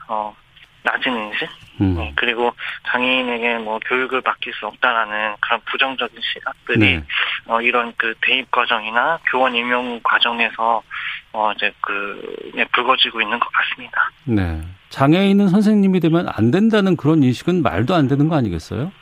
어 0.09 0.35
낮은 0.83 1.13
인식 1.13 1.49
음. 1.81 1.95
네, 1.97 2.13
그리고 2.17 2.53
장애인에게 2.89 3.59
뭐 3.59 3.79
교육을 3.87 4.23
맡길 4.25 4.53
수 4.55 4.67
없다라는 4.67 5.37
그런 5.41 5.61
부정적인 5.65 6.21
시각들이 6.21 6.79
네. 6.79 7.03
어, 7.47 7.61
이런 7.61 7.93
그 7.97 8.15
대입 8.21 8.51
과정이나 8.51 9.19
교원 9.31 9.55
임용 9.55 10.01
과정에서 10.03 10.83
어 11.35 11.53
이제 11.53 11.73
그 11.81 12.53
예, 12.57 12.65
불거지고 12.67 13.21
있는 13.21 13.39
것 13.41 13.49
같습니다. 13.53 14.11
네. 14.25 14.61
장애 14.89 15.27
있는 15.27 15.49
선생님이 15.49 15.99
되면 15.99 16.29
안 16.29 16.53
된다는 16.53 16.97
그런 16.97 17.23
인식은 17.25 17.63
말도 17.63 17.95
안 17.95 18.07
되는 18.07 18.29
거 18.29 18.37
아니겠어요? 18.37 18.93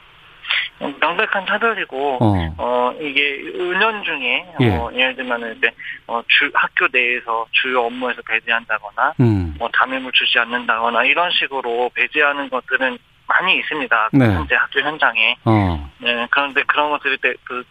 명백한 0.81 1.47
차별이고 1.47 2.19
어, 2.21 2.55
어 2.57 2.93
이게 3.01 3.39
은연 3.55 4.03
중에 4.03 4.47
어, 4.49 4.57
예. 4.61 4.71
어, 4.71 4.91
예를 4.95 5.17
들면 5.17 5.57
이제 5.59 5.71
어, 6.07 6.23
주 6.27 6.51
학교 6.55 6.89
내에서 6.91 7.47
주요 7.53 7.83
업무에서 7.83 8.23
배제한다거나 8.23 9.15
음. 9.21 9.55
뭐 9.59 9.69
담임을 9.73 10.11
주지 10.13 10.39
않는다거나 10.39 11.05
이런 11.05 11.31
식으로 11.31 11.91
배제하는 11.95 12.49
것들은 12.49 12.99
많이 13.27 13.59
있습니다. 13.59 14.11
네. 14.13 14.25
현재 14.25 14.55
학교 14.55 14.81
현장에. 14.81 15.37
어. 15.45 15.91
네, 15.99 16.27
그런데 16.31 16.63
그런 16.65 16.91
것들이 16.91 17.17
대, 17.19 17.35
그, 17.45 17.65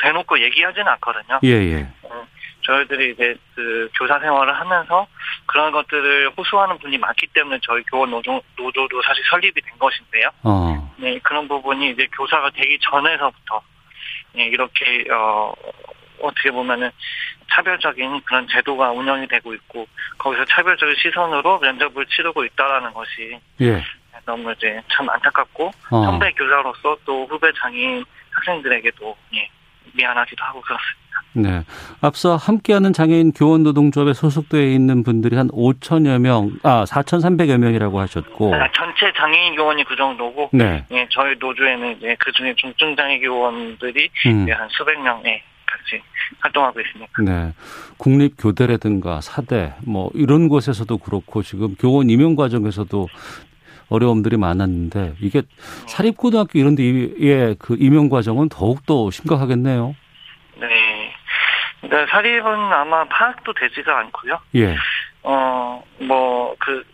대놓고 0.00 0.40
얘기하지는 0.40 0.88
않거든요. 0.88 1.40
예, 1.44 1.50
예. 1.50 1.88
어, 2.64 2.72
저희들이 2.72 3.12
이제 3.12 3.36
그 3.54 3.88
교사 3.98 4.18
생활을 4.18 4.58
하면서 4.58 5.06
그런 5.46 5.72
것들을 5.72 6.30
호소하는 6.36 6.78
분이 6.78 6.98
많기 6.98 7.26
때문에 7.28 7.58
저희 7.62 7.82
교원 7.84 8.10
노조, 8.10 8.40
노조도 8.56 9.02
사실 9.02 9.22
설립이 9.30 9.60
된 9.60 9.78
것인데요. 9.78 10.30
어. 10.42 10.94
네, 10.96 11.18
그런 11.20 11.46
부분이 11.48 11.90
이제 11.90 12.06
교사가 12.16 12.50
되기 12.50 12.78
전에서부터 12.80 13.62
네, 14.32 14.46
이렇게 14.46 15.04
어 15.12 15.52
어떻게 16.20 16.50
보면은 16.50 16.90
차별적인 17.50 18.22
그런 18.24 18.48
제도가 18.48 18.90
운영이 18.92 19.28
되고 19.28 19.54
있고 19.54 19.86
거기서 20.18 20.44
차별적인 20.46 20.94
시선으로 20.96 21.58
면접을 21.58 22.06
치르고 22.06 22.44
있다라는 22.44 22.92
것이 22.94 23.38
예. 23.60 23.84
너무 24.24 24.50
이제 24.52 24.80
참 24.88 25.08
안타깝고 25.10 25.70
어. 25.90 26.04
선배 26.04 26.32
교사로서 26.32 26.96
또 27.04 27.26
후배 27.26 27.52
장애인 27.60 28.04
학생들에게도 28.30 29.16
예, 29.34 29.48
미안하기도 29.96 30.44
하고 30.44 30.60
그렇습니다. 30.60 31.04
네. 31.36 31.64
앞서 32.00 32.36
함께하는 32.36 32.92
장애인 32.92 33.32
교원 33.32 33.64
노동조합에 33.64 34.12
소속되어 34.12 34.62
있는 34.62 35.02
분들이 35.02 35.36
한 35.36 35.48
5천여 35.48 36.20
명, 36.20 36.52
아 36.62 36.84
4,300여 36.84 37.58
명이라고 37.58 38.00
하셨고 38.00 38.54
아, 38.54 38.68
전체 38.72 39.12
장애인 39.16 39.56
교원이 39.56 39.84
그 39.84 39.96
정도고, 39.96 40.50
네. 40.52 40.84
예, 40.92 41.06
저희 41.10 41.34
노조에는 41.38 41.96
이제 41.98 42.16
그 42.20 42.30
중에 42.32 42.54
중증 42.56 42.94
장애 42.94 43.18
교원들이 43.18 44.10
음. 44.26 44.46
한 44.50 44.68
수백 44.70 45.00
명에 45.00 45.42
같이 45.66 46.00
활동하고 46.40 46.80
있습니다. 46.80 47.12
네. 47.24 47.52
국립교대라든가 47.98 49.20
사대 49.20 49.72
뭐 49.84 50.10
이런 50.14 50.48
곳에서도 50.48 50.96
그렇고 50.98 51.42
지금 51.42 51.74
교원 51.76 52.10
임용 52.10 52.36
과정에서도 52.36 53.08
어려움들이 53.88 54.36
많았는데 54.36 55.14
이게 55.20 55.42
사립고등학교 55.86 56.58
이런 56.58 56.74
데의 56.74 57.56
그 57.58 57.76
임용 57.78 58.08
과정은 58.08 58.48
더욱더 58.48 59.10
심각하겠네요. 59.10 59.94
네. 60.60 61.12
그러니까 61.80 62.10
사립은 62.10 62.72
아마 62.72 63.04
파악도 63.04 63.52
되지가 63.54 63.98
않고요. 63.98 64.40
예. 64.56 64.76
어, 65.22 65.82
뭐, 66.00 66.54
그, 66.58 66.84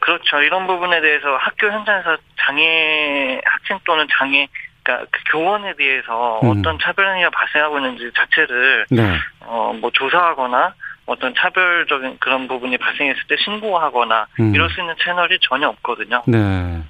그렇죠. 0.00 0.40
이런 0.42 0.66
부분에 0.66 1.00
대해서 1.00 1.36
학교 1.36 1.70
현장에서 1.70 2.16
장애, 2.40 3.40
학생 3.44 3.78
또는 3.84 4.06
장애, 4.18 4.48
그러니까 4.82 5.06
그 5.10 5.20
교원에 5.32 5.74
대해서 5.76 6.40
음. 6.42 6.50
어떤 6.50 6.78
차별 6.78 7.10
행위가 7.10 7.30
발생하고 7.30 7.78
있는지 7.78 8.10
자체를, 8.14 8.86
네. 8.90 9.18
어, 9.40 9.74
뭐 9.78 9.90
조사하거나 9.90 10.74
어떤 11.08 11.34
차별적인 11.34 12.18
그런 12.20 12.46
부분이 12.46 12.76
발생했을 12.76 13.22
때 13.28 13.36
신고하거나 13.42 14.26
음. 14.40 14.54
이럴 14.54 14.68
수 14.70 14.80
있는 14.80 14.94
채널이 15.02 15.38
전혀 15.40 15.68
없거든요. 15.68 16.22
네. 16.26 16.82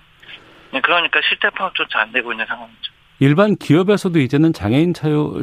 네 0.73 0.81
그러니까 0.81 1.21
실태 1.27 1.49
파악조차 1.51 2.01
안 2.01 2.13
되고 2.13 2.33
있는 2.33 2.45
상황이죠. 2.47 2.93
일반 3.21 3.57
기업에서도 3.57 4.19
이제는 4.19 4.53
장애인 4.53 4.93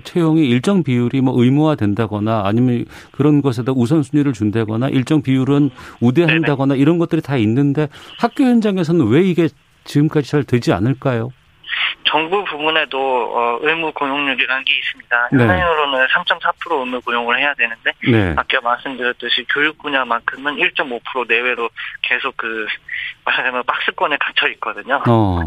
채용이 0.03 0.47
일정 0.47 0.83
비율이 0.83 1.21
뭐 1.21 1.41
의무화된다거나 1.41 2.43
아니면 2.45 2.85
그런 3.11 3.41
것에다 3.41 3.71
우선순위를 3.73 4.33
준다거나 4.33 4.89
일정 4.89 5.21
비율은 5.21 5.71
우대한다거나 6.01 6.73
네네. 6.73 6.81
이런 6.81 6.97
것들이 6.97 7.21
다 7.21 7.37
있는데 7.37 7.87
학교 8.17 8.43
현장에서는 8.43 9.07
왜 9.07 9.23
이게 9.23 9.49
지금까지 9.85 10.29
잘 10.29 10.43
되지 10.43 10.73
않을까요? 10.73 11.31
정부 12.03 12.43
부문에도 12.45 12.97
어, 12.99 13.59
의무 13.61 13.91
고용률이라는 13.93 14.63
게 14.65 14.77
있습니다. 14.77 15.29
네. 15.31 15.43
현행으로는 15.43 16.07
3.4% 16.07 16.79
의무 16.79 17.01
고용을 17.01 17.39
해야 17.39 17.53
되는데 17.53 17.91
네. 18.07 18.33
아까 18.37 18.61
말씀드렸듯이 18.61 19.45
교육 19.49 19.77
분야만큼은 19.79 20.55
1.5% 20.55 21.27
내외로 21.27 21.69
계속 22.01 22.35
그 22.37 22.67
말하자면 23.25 23.63
박스권에 23.65 24.17
갇혀 24.17 24.47
있거든요. 24.49 25.01
어. 25.07 25.39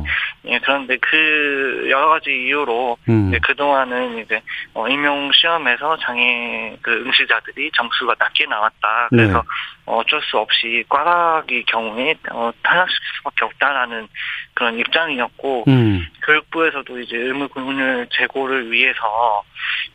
예, 0.47 0.59
그런데 0.59 0.97
그 0.99 1.87
여러 1.89 2.09
가지 2.09 2.31
이유로 2.31 2.99
음. 3.09 3.29
이제 3.29 3.39
그동안은 3.39 4.19
이제 4.19 4.43
어, 4.75 4.89
임용 4.89 5.31
시험에서 5.33 5.97
장애 5.99 6.77
그 6.83 6.93
응시자들이 7.07 7.71
점수가 7.77 8.17
낮게 8.19 8.47
나왔다. 8.47 9.09
그래서 9.11 9.39
네. 9.39 9.49
어쩔 9.87 10.21
수 10.23 10.39
없이 10.39 10.85
꽈락이 10.89 11.65
경우에 11.65 12.15
어, 12.33 12.51
탈락시킬 12.63 13.07
수밖에 13.19 13.45
없다라는 13.45 14.09
그런 14.55 14.79
입장이었고 14.79 15.65
음. 15.69 16.05
교육부에서도 16.27 16.99
이제 17.01 17.17
의무 17.17 17.49
교육률 17.49 18.09
제고를 18.11 18.73
위해서 18.73 19.45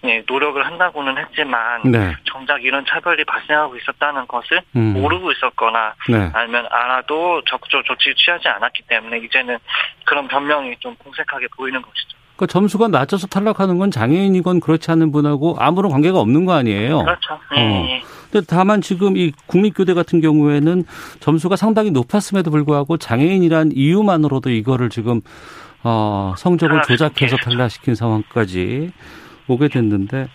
예, 0.05 0.23
노력을 0.27 0.65
한다고는 0.65 1.17
했지만 1.17 1.81
네. 1.85 2.15
정작 2.25 2.63
이런 2.63 2.85
차별이 2.85 3.23
발생하고 3.23 3.77
있었다는 3.77 4.27
것을 4.27 4.61
음. 4.75 4.93
모르고 4.93 5.31
있었거나 5.31 5.93
네. 6.09 6.29
아니면 6.33 6.67
알아도 6.69 7.41
적극 7.45 7.69
적 7.73 7.83
조치 7.85 8.13
취하지 8.15 8.47
않았기 8.47 8.83
때문에 8.83 9.17
이제는 9.17 9.57
그런 10.05 10.27
변명이 10.27 10.75
좀 10.79 10.95
공색하게 10.95 11.47
보이는 11.57 11.81
것이죠. 11.81 12.17
그 12.35 12.45
점수가 12.45 12.89
낮아서 12.89 13.27
탈락하는 13.27 13.79
건 13.79 13.89
장애인이건 13.89 14.59
그렇지 14.59 14.91
않은 14.91 15.11
분하고 15.11 15.55
아무런 15.59 15.91
관계가 15.91 16.19
없는 16.19 16.45
거 16.45 16.53
아니에요. 16.53 16.99
그렇죠. 16.99 17.39
네. 17.55 18.01
어. 18.01 18.07
근데 18.31 18.45
다만 18.47 18.81
지금 18.81 19.17
이 19.17 19.31
국립교대 19.47 19.93
같은 19.93 20.21
경우에는 20.21 20.85
점수가 21.19 21.55
상당히 21.55 21.91
높았음에도 21.91 22.51
불구하고 22.51 22.97
장애인이란 22.97 23.71
이유만으로도 23.73 24.51
이거를 24.51 24.89
지금 24.89 25.21
어, 25.83 26.33
성적을 26.37 26.83
조작해서 26.83 27.37
탈락시킨 27.37 27.95
상황까지 27.95 28.91
오게 29.47 29.67
됐는데 29.67 30.27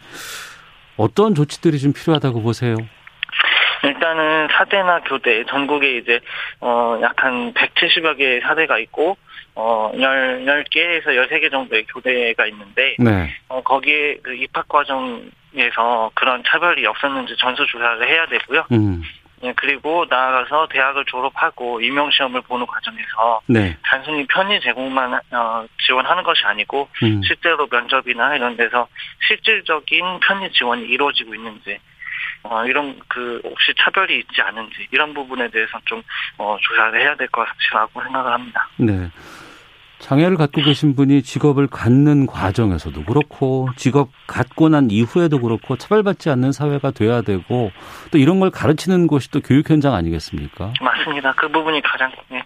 어떤 0.97 1.35
조치들이 1.35 1.79
좀 1.79 1.93
필요하다고 1.93 2.43
보세요? 2.43 2.77
일단은 3.85 4.49
사대나 4.51 5.01
교대 5.03 5.45
전국에 5.45 5.99
이제 5.99 6.21
어 6.61 6.99
약 7.01 7.23
한 7.23 7.53
170여 7.55 8.17
개의 8.19 8.41
사대가 8.41 8.79
있고 8.79 9.17
어, 9.55 9.91
10, 9.93 10.01
10개에서 10.01 11.07
13개 11.07 11.51
정도의 11.51 11.85
교대가 11.87 12.47
있는데, 12.47 12.95
네. 13.01 13.35
어, 13.49 13.61
거기에 13.61 14.19
그 14.23 14.33
입학 14.35 14.69
과정에서 14.69 16.13
그런 16.15 16.45
차별이 16.47 16.87
없었는지 16.87 17.35
전수 17.39 17.67
조사를 17.67 18.09
해야 18.09 18.27
되고요. 18.27 18.67
음. 18.71 19.03
예, 19.43 19.53
그리고 19.57 20.05
나아가서 20.09 20.69
대학을 20.71 21.05
졸업하고 21.07 21.81
임용 21.81 22.11
시험을 22.11 22.41
보는 22.43 22.67
과정에서 22.67 23.41
네. 23.47 23.77
단순히 23.83 24.27
편의 24.27 24.61
제공만 24.61 25.15
어, 25.33 25.67
지원하는 25.87 26.23
것이 26.25 26.45
아니고 26.45 26.89
음. 27.05 27.23
실제로 27.23 27.69
면접이나 27.71 28.37
이런 28.37 28.57
데서 28.57 28.89
실질적인 29.29 30.21
편의 30.21 30.51
지원이 30.53 30.85
이루어지고 30.87 31.35
있는지 31.35 31.79
어, 32.43 32.65
이런 32.65 32.99
그 33.09 33.41
혹시 33.45 33.75
차별이 33.79 34.19
있지 34.21 34.41
않은지 34.41 34.87
이런 34.91 35.13
부분에 35.15 35.49
대해서 35.51 35.79
좀 35.85 36.03
어, 36.37 36.57
조사를 36.61 37.01
해야 37.01 37.15
될 37.17 37.29
것이라고 37.29 38.03
생각을 38.03 38.33
합니다. 38.33 38.69
네. 38.77 39.11
장애를 40.01 40.37
갖고 40.37 40.63
계신 40.63 40.95
분이 40.95 41.23
직업을 41.23 41.67
갖는 41.67 42.27
과정에서도 42.27 43.05
그렇고 43.05 43.69
직업 43.77 44.11
갖고 44.27 44.69
난 44.69 44.91
이후에도 44.91 45.41
그렇고 45.41 45.77
차별받지 45.77 46.31
않는 46.31 46.53
사회가 46.53 46.93
돼야 46.93 47.23
되고 47.23 47.71
또 48.11 48.19
이런 48.19 48.41
걸 48.41 48.51
가르치는 48.51 49.07
곳이 49.07 49.31
또 49.31 49.41
교육 49.41 49.69
현장 49.69 49.95
아니겠습니까? 49.95 50.73
맞습니다. 50.81 51.33
그 51.35 51.49
부분이 51.51 51.83
가장 51.83 52.11
네, 52.31 52.43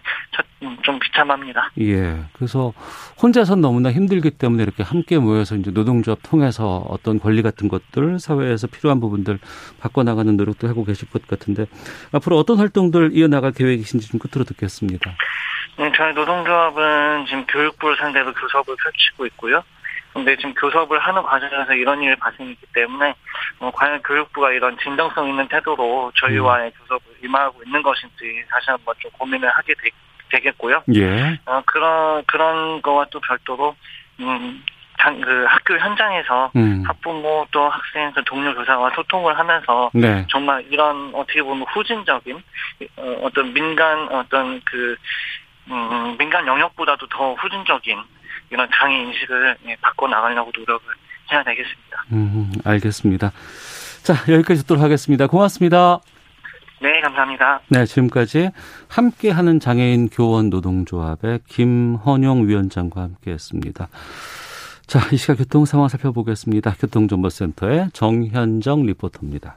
음, 0.63 0.77
좀 0.81 0.97
비참합니다. 0.97 1.71
예. 1.81 2.23
그래서 2.33 2.73
혼자선 3.21 3.61
너무나 3.61 3.91
힘들기 3.91 4.31
때문에 4.31 4.63
이렇게 4.63 4.81
함께 4.81 5.19
모여서 5.19 5.55
이제 5.55 5.71
노동조합 5.71 6.19
통해서 6.23 6.85
어떤 6.87 7.19
권리 7.19 7.41
같은 7.41 7.67
것들 7.67 8.19
사회에서 8.19 8.67
필요한 8.67 8.99
부분들 8.99 9.39
바꿔나가는 9.79 10.35
노력도 10.35 10.67
하고 10.67 10.85
계실 10.85 11.09
것 11.09 11.27
같은데 11.27 11.65
앞으로 12.11 12.39
어떤 12.39 12.57
활동들 12.57 13.11
이어나갈 13.13 13.51
계획이신지 13.51 14.09
좀 14.09 14.19
끝으로 14.19 14.45
듣겠습니다. 14.45 15.11
네, 15.77 15.91
저희 15.95 16.13
노동조합은 16.13 17.25
지금 17.25 17.45
교육부를 17.47 17.97
상대로 17.97 18.33
교섭을 18.33 18.75
펼치고 18.75 19.25
있고요. 19.27 19.63
근데 20.13 20.35
지금 20.35 20.53
교섭을 20.53 20.99
하는 20.99 21.23
과정에서 21.23 21.73
이런 21.73 22.01
일이 22.03 22.15
발생했기 22.15 22.67
때문에 22.73 23.15
어, 23.59 23.71
과연 23.71 24.01
교육부가 24.03 24.51
이런 24.51 24.77
진정성 24.77 25.27
있는 25.27 25.47
태도로 25.47 26.11
저희와의 26.15 26.67
음. 26.67 26.71
교섭을 26.79 27.01
임하고 27.23 27.63
있는 27.65 27.81
것인지 27.81 28.43
다시 28.49 28.69
한번 28.69 28.93
좀 28.99 29.09
고민을 29.11 29.49
하게 29.49 29.73
되, 30.29 30.39
겠고요 30.39 30.83
예. 30.95 31.39
어, 31.45 31.61
그런 31.65 32.23
그런 32.25 32.81
거와 32.81 33.05
또 33.11 33.19
별도로 33.19 33.75
음, 34.19 34.63
장, 34.99 35.19
그 35.19 35.45
학교 35.47 35.77
현장에서 35.77 36.51
음. 36.55 36.83
학부모 36.85 37.45
또 37.51 37.67
학생 37.69 38.11
그 38.13 38.23
동료 38.23 38.53
교사와 38.53 38.91
소통을 38.95 39.37
하면서 39.37 39.89
네. 39.93 40.25
정말 40.29 40.63
이런 40.69 41.11
어떻게 41.13 41.41
보면 41.41 41.65
후진적인 41.73 42.41
어, 42.97 43.15
어떤 43.23 43.53
민간 43.53 44.07
어떤 44.11 44.61
그 44.63 44.95
음, 45.69 46.17
민간 46.17 46.45
영역보다도 46.45 47.07
더 47.07 47.33
후진적인 47.35 47.97
이런 48.49 48.69
장애 48.73 48.95
인식을 48.97 49.57
예, 49.67 49.75
바꿔 49.81 50.07
나가려고 50.07 50.51
노력을 50.55 50.85
해야 51.31 51.43
되겠습니다. 51.43 52.05
음, 52.11 52.51
알겠습니다. 52.63 53.31
자, 54.03 54.13
여기까지 54.31 54.61
듣도록 54.61 54.83
하겠습니다. 54.83 55.27
고맙습니다. 55.27 55.99
네, 56.81 56.99
감사합니다. 56.99 57.61
네, 57.69 57.85
지금까지 57.85 58.49
함께하는 58.89 59.61
장애인 59.61 60.09
교원 60.09 60.49
노동조합의 60.49 61.39
김헌용 61.47 62.47
위원장과 62.47 63.01
함께했습니다. 63.01 63.87
자, 64.85 64.99
이 65.13 65.17
시각 65.17 65.37
교통 65.37 65.63
상황 65.63 65.87
살펴보겠습니다. 65.87 66.75
교통정보센터의 66.77 67.87
정현정 67.93 68.85
리포터입니다. 68.85 69.55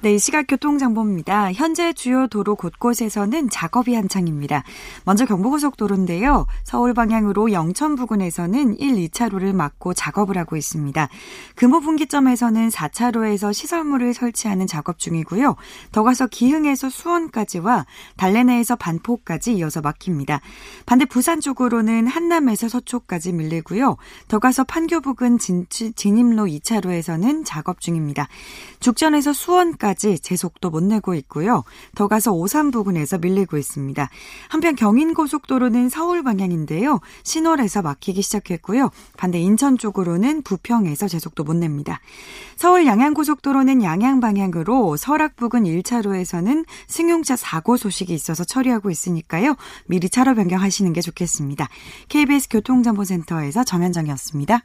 네, 0.00 0.14
이 0.14 0.18
시각 0.20 0.46
교통정보입니다. 0.46 1.52
현재 1.52 1.92
주요 1.92 2.28
도로 2.28 2.54
곳곳에서는 2.54 3.50
작업이 3.50 3.96
한창입니다. 3.96 4.62
먼저 5.04 5.26
경부고속도로인데요. 5.26 6.46
서울 6.62 6.94
방향으로 6.94 7.50
영천 7.50 7.96
부근에서는 7.96 8.78
1, 8.78 8.94
2차로를 9.08 9.52
막고 9.52 9.94
작업을 9.94 10.38
하고 10.38 10.54
있습니다. 10.54 11.08
금호분기점에서는 11.56 12.68
4차로에서 12.68 13.52
시설물을 13.52 14.14
설치하는 14.14 14.68
작업 14.68 15.00
중이고요. 15.00 15.56
더 15.90 16.04
가서 16.04 16.28
기흥에서 16.28 16.90
수원까지와 16.90 17.84
달래내에서 18.16 18.76
반포까지 18.76 19.54
이어서 19.54 19.80
막힙니다. 19.80 20.40
반대 20.86 21.06
부산 21.06 21.40
쪽으로는 21.40 22.06
한남에서 22.06 22.68
서초까지 22.68 23.32
밀리고요. 23.32 23.96
더 24.28 24.38
가서 24.38 24.62
판교 24.62 25.00
부근 25.00 25.38
진, 25.38 25.66
진입로 25.68 26.44
2차로에서는 26.44 27.42
작업 27.44 27.80
중입니다. 27.80 28.28
죽전에서 28.78 29.32
수원까지 29.32 29.87
까지 29.88 30.18
제 30.18 30.36
속도 30.36 30.68
못 30.68 30.82
내고 30.82 31.14
있고요. 31.14 31.64
더 31.94 32.08
가서 32.08 32.32
오산 32.32 32.70
부근에서 32.70 33.16
밀리고 33.16 33.56
있습니다. 33.56 34.10
한편 34.50 34.76
경인고속도로는 34.76 35.88
서울 35.88 36.22
방향인데요. 36.22 37.00
신월에서 37.22 37.80
막히기 37.80 38.20
시작했고요. 38.20 38.90
반대 39.16 39.40
인천 39.40 39.78
쪽으로는 39.78 40.42
부평에서 40.42 41.08
제 41.08 41.18
속도 41.18 41.42
못 41.42 41.56
냅니다. 41.56 42.00
서울 42.56 42.84
양양고속도로는 42.84 43.82
양양 43.82 44.20
방향으로 44.20 44.98
설악 44.98 45.36
부근 45.36 45.64
1차로에서는 45.64 46.66
승용차 46.86 47.36
사고 47.36 47.78
소식이 47.78 48.12
있어서 48.12 48.44
처리하고 48.44 48.90
있으니까요. 48.90 49.56
미리 49.86 50.10
차로 50.10 50.34
변경하시는 50.34 50.92
게 50.92 51.00
좋겠습니다. 51.00 51.66
KBS 52.10 52.50
교통정보센터에서 52.50 53.64
정현정이었습니다. 53.64 54.64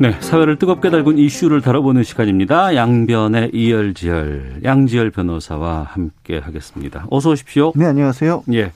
네, 0.00 0.12
사회를 0.20 0.60
뜨겁게 0.60 0.90
달군 0.90 1.18
이슈를 1.18 1.60
다뤄보는 1.60 2.04
시간입니다. 2.04 2.76
양변의 2.76 3.50
이열지열, 3.52 4.60
양지열 4.62 5.10
변호사와 5.10 5.82
함께 5.90 6.38
하겠습니다. 6.38 7.04
어서 7.10 7.30
오십시오. 7.30 7.72
네, 7.74 7.84
안녕하세요. 7.86 8.44
예. 8.52 8.70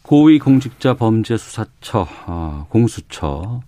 고위공직자 0.00 0.94
범죄수사처, 0.94 2.06
어, 2.26 2.66
공수처 2.70 3.60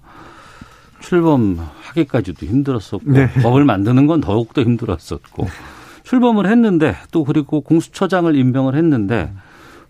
출범하기까지도 1.01 2.47
힘들었었고 2.47 3.11
네. 3.11 3.31
법을 3.43 3.67
만드는 3.67 4.07
건 4.07 4.23
더욱더 4.23 4.63
힘들었었고 4.63 5.47
출범을 6.05 6.47
했는데 6.47 6.97
또 7.11 7.25
그리고 7.25 7.61
공수처장을 7.61 8.35
임명을 8.35 8.77
했는데 8.77 9.31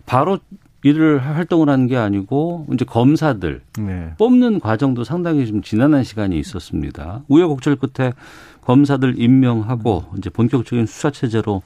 바로 0.05 0.39
일을 0.87 1.19
활동을 1.19 1.69
하는 1.69 1.87
게 1.87 1.97
아니고 1.97 2.67
이제 2.73 2.85
검사들 2.85 3.61
네. 3.79 4.13
뽑는 4.17 4.59
과정도 4.59 5.03
상당히 5.03 5.45
좀 5.45 5.61
지난한 5.61 6.03
시간이 6.03 6.39
있었습니다. 6.39 7.23
우여곡절 7.27 7.75
끝에 7.75 8.13
검사들 8.61 9.19
임명하고 9.19 10.05
이제 10.17 10.29
본격적인 10.29 10.85
수사 10.85 11.11
체제로 11.11 11.61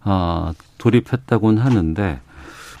아, 0.00 0.52
돌입했다고는 0.78 1.62
하는데 1.62 2.20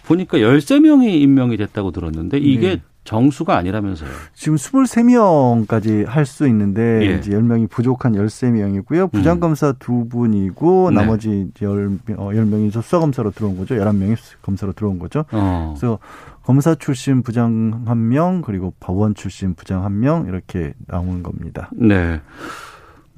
보니까 0.06 0.40
열세 0.40 0.80
명이 0.80 1.20
임명이 1.20 1.56
됐다고 1.56 1.90
들었는데 1.90 2.38
이게 2.38 2.76
네. 2.76 2.82
정수가 3.08 3.56
아니라면서요. 3.56 4.10
지금 4.34 4.56
23명까지 4.56 6.04
할 6.06 6.26
수 6.26 6.46
있는데 6.48 7.00
예. 7.06 7.14
이제 7.16 7.30
10명이 7.30 7.70
부족한 7.70 8.12
13명이고요. 8.12 9.10
부장검사 9.10 9.68
음. 9.68 9.72
두 9.78 10.06
분이고 10.10 10.90
네. 10.90 10.96
나머지 10.96 11.48
이제 11.50 11.64
10, 11.64 12.18
어, 12.18 12.28
10명이 12.32 12.70
수사검사로 12.70 13.30
들어온 13.30 13.56
거죠. 13.56 13.76
11명이 13.76 14.14
검사로 14.42 14.72
들어온 14.74 14.98
거죠. 14.98 15.24
어. 15.32 15.74
그래서 15.74 15.98
검사 16.42 16.74
출신 16.74 17.22
부장 17.22 17.82
한 17.86 18.08
명, 18.08 18.42
그리고 18.42 18.74
법원 18.78 19.14
출신 19.14 19.54
부장 19.54 19.84
한 19.84 20.00
명 20.00 20.26
이렇게 20.26 20.74
나오는 20.86 21.22
겁니다. 21.22 21.70
네. 21.72 22.20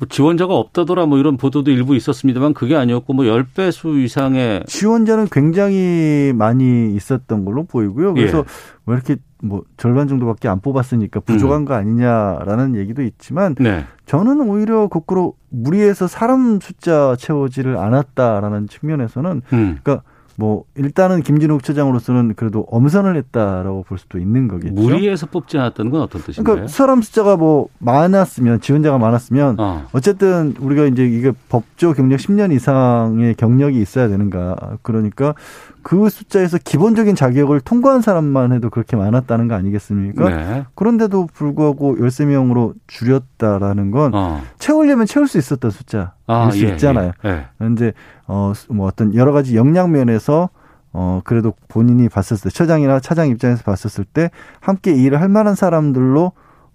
뭐 0.01 0.09
지원자가 0.09 0.57
없다더라 0.57 1.05
뭐 1.07 1.19
이런 1.19 1.37
보도도 1.37 1.71
일부 1.71 1.95
있었습니다만 1.95 2.55
그게 2.55 2.75
아니었고 2.75 3.13
뭐 3.13 3.27
10배수 3.27 4.03
이상의 4.03 4.65
지원자는 4.67 5.29
굉장히 5.31 6.33
많이 6.35 6.95
있었던 6.95 7.45
걸로 7.45 7.65
보이고요. 7.65 8.15
그래서 8.15 8.39
예. 8.39 8.45
왜 8.87 8.95
이렇게 8.95 9.17
뭐 9.43 9.63
절반 9.77 10.09
정도밖에 10.09 10.49
안 10.49 10.61
뽑았으니까 10.61 11.21
부족한 11.21 11.63
음. 11.63 11.65
거 11.67 11.75
아니냐라는 11.75 12.77
얘기도 12.77 13.03
있지만 13.03 13.55
네. 13.61 13.85
저는 14.07 14.41
오히려 14.41 14.89
거꾸로 14.89 15.35
무리해서 15.51 16.07
사람 16.07 16.61
숫자 16.61 17.15
채워지를 17.19 17.77
않았다라는 17.77 18.69
측면에서는 18.69 19.43
음. 19.53 19.79
그러니까 19.83 20.03
뭐 20.40 20.64
일단은 20.74 21.22
김진욱 21.22 21.62
처장으로서는 21.62 22.33
그래도 22.35 22.66
엄선을 22.70 23.14
했다라고 23.14 23.83
볼 23.83 23.98
수도 23.98 24.18
있는 24.18 24.48
거겠죠. 24.48 24.72
무리해서 24.72 25.26
뽑지 25.26 25.59
않았다는 25.59 25.90
건 25.90 26.00
어떤 26.00 26.22
뜻인가요? 26.22 26.55
그러니까 26.55 26.68
사람 26.72 27.03
숫자가 27.03 27.37
뭐 27.37 27.68
많았으면 27.79 28.62
지원자가 28.62 28.96
많았으면 28.96 29.57
어. 29.61 29.87
쨌든 30.00 30.55
우리가 30.59 30.87
이제 30.87 31.05
이게 31.05 31.33
법조 31.50 31.92
경력 31.92 32.16
10년 32.20 32.55
이상의 32.55 33.35
경력이 33.35 33.79
있어야 33.79 34.09
되는가 34.09 34.79
그러니까 34.81 35.35
그 35.83 36.09
숫자에서 36.09 36.59
기본적인 36.59 37.14
자격을 37.14 37.61
통과한 37.61 38.03
사람만 38.03 38.53
해도 38.53 38.71
그렇게 38.71 38.97
많았다는 38.97 39.49
거 39.49 39.55
아니겠습니까? 39.55 40.29
네. 40.29 40.64
그런데도 40.75 41.29
불구하고 41.33 41.97
13명으로 41.97 42.75
줄였다라는 42.87 43.90
건 43.90 44.14
어. 44.14 44.43
채우려면 44.59 45.07
채울 45.07 45.29
수 45.29 45.38
있었던 45.38 45.71
숫자일 45.71 46.09
아, 46.27 46.51
수 46.51 46.64
예, 46.64 46.71
있잖아요. 46.71 47.12
예, 47.25 47.29
예. 47.29 47.47
그런데 47.59 47.93
어, 48.27 48.53
뭐 48.69 48.87
어떤 48.87 49.14
여러 49.14 49.33
가지 49.33 49.57
역량 49.57 49.93
면에서 49.93 50.51
어, 50.93 51.21
그래도 51.25 51.55
본인이 51.69 52.09
봤었을 52.09 52.51
때, 52.51 52.55
처장이나 52.55 53.01
차장 53.01 53.29
입장에서 53.29 53.62
봤었을 53.62 54.05
때 54.05 54.31
함께 54.61 54.93
일을 54.93 55.21
할 55.21 55.29
만한 55.29 55.55
사람들로 55.55 56.33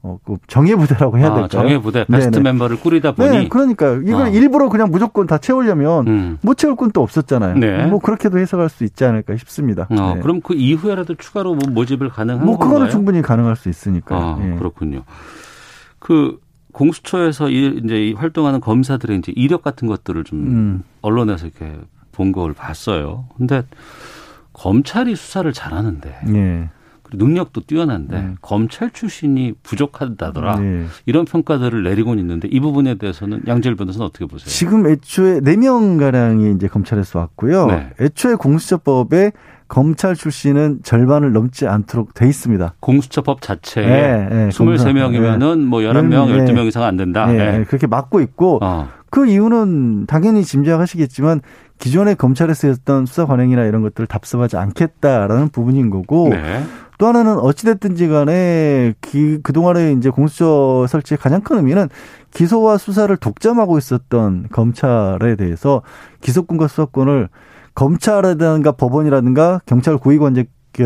어, 0.08 0.20
그 0.24 0.38
정예부대라고 0.48 1.18
해야 1.18 1.28
아, 1.28 1.34
될까요? 1.34 1.48
정예부대 1.48 2.06
베스트 2.06 2.30
네네. 2.30 2.44
멤버를 2.52 2.80
꾸리다 2.80 3.14
보니. 3.14 3.30
네, 3.30 3.48
그러니까 3.50 3.94
이걸 4.06 4.22
아. 4.22 4.28
일부러 4.28 4.70
그냥 4.70 4.92
무조건 4.92 5.26
다 5.26 5.40
채우려면 5.40 6.08
음. 6.08 6.38
못 6.42 6.58
채울 6.60 6.76
건 6.76 6.92
또 6.94 7.02
없었잖아요. 7.02 7.56
네. 7.56 7.88
뭐 7.88 7.98
그렇게도 8.00 8.38
해석할 8.38 8.70
수 8.70 8.84
있지 8.84 9.04
않을까 9.04 9.36
싶습니다. 9.38 9.88
아, 9.90 10.14
네. 10.16 10.22
그럼 10.22 10.42
그 10.42 10.54
이후에라도 10.54 11.16
추가로 11.16 11.56
뭐 11.56 11.74
모집을 11.74 12.10
가능한 12.10 12.46
뭐 12.46 12.60
그거는 12.60 12.90
충분히 12.92 13.24
가능할 13.24 13.56
수 13.56 13.68
있으니까. 13.68 14.16
아, 14.16 14.40
예. 14.44 14.56
그렇군요. 14.58 15.02
그 15.98 16.40
공수처에서 16.72 17.50
이제 17.50 18.14
활동하는 18.16 18.60
검사들의 18.60 19.18
이제 19.18 19.34
이력 19.36 19.64
같은 19.64 19.88
것들을 19.88 20.24
좀 20.24 20.40
음. 20.40 20.84
언론에서 21.02 21.48
이렇게 21.48 21.74
본 22.12 22.32
걸 22.32 22.54
봤어요. 22.54 23.26
근데 23.38 23.64
검찰이 24.54 25.16
수사를 25.16 25.52
잘하는데. 25.52 26.70
예. 27.14 27.18
능력도 27.18 27.62
뛰어난데 27.62 28.22
네. 28.22 28.34
검찰 28.42 28.92
출신이 28.92 29.54
부족하다더라 29.64 30.60
네. 30.60 30.86
이런 31.06 31.26
평가들을 31.26 31.84
내리곤 31.84 32.20
있는데 32.20 32.48
이 32.52 32.60
부분에 32.60 32.96
대해서는 32.96 33.44
양재일 33.48 33.76
변호사는 33.76 34.06
어떻게 34.06 34.26
보세요? 34.26 34.48
지금 34.48 34.88
애초에 34.88 35.40
4명 35.40 36.00
가량이 36.00 36.54
이제 36.54 36.68
검찰에서 36.68 37.20
왔고요. 37.20 37.68
네. 37.68 37.90
애초에 38.00 38.36
공수처법에 38.36 39.32
검찰 39.68 40.16
출신은 40.16 40.80
절반을 40.84 41.34
넘지 41.34 41.68
않도록 41.68 42.14
돼 42.14 42.28
있습니다. 42.28 42.76
공수처법 42.80 43.42
자체에 43.42 43.86
네, 43.86 44.30
네, 44.30 44.50
23명이면은 44.50 45.58
네. 45.58 45.66
뭐 45.66 45.80
11명, 45.80 46.28
네. 46.28 46.46
12명 46.46 46.68
이상 46.68 46.84
안 46.84 46.98
된다. 46.98 47.26
네, 47.26 47.58
네. 47.60 47.64
그렇게 47.64 47.88
막고 47.88 48.22
있고 48.22 48.60
어. 48.62 48.88
그 49.10 49.26
이유는 49.26 50.06
당연히 50.08 50.44
짐작하시겠지만 50.44 51.42
기존에 51.80 52.16
검찰에서 52.16 52.68
했던 52.68 53.06
수사 53.06 53.26
관행이나 53.26 53.64
이런 53.66 53.82
것들을 53.82 54.08
답습하지 54.08 54.58
않겠다라는 54.58 55.50
부분인 55.50 55.90
거고 55.90 56.30
네. 56.30 56.64
또 56.98 57.08
하나는 57.08 57.38
어찌됐든지 57.38 58.08
간에 58.08 58.94
기, 59.02 59.40
그동안에 59.44 59.92
이제 59.94 60.10
공수처 60.10 60.86
설치의 60.88 61.18
가장 61.18 61.42
큰 61.42 61.58
의미는 61.58 61.90
기소와 62.32 62.78
수사를 62.78 63.16
독점하고 63.18 63.78
있었던 63.78 64.48
검찰에 64.52 65.36
대해서 65.36 65.82
기소권과 66.22 66.68
수사권을 66.68 67.28
검찰이라든가 67.76 68.72
법원이라든가 68.72 69.62
경찰 69.66 69.98
고위관직에 69.98 70.86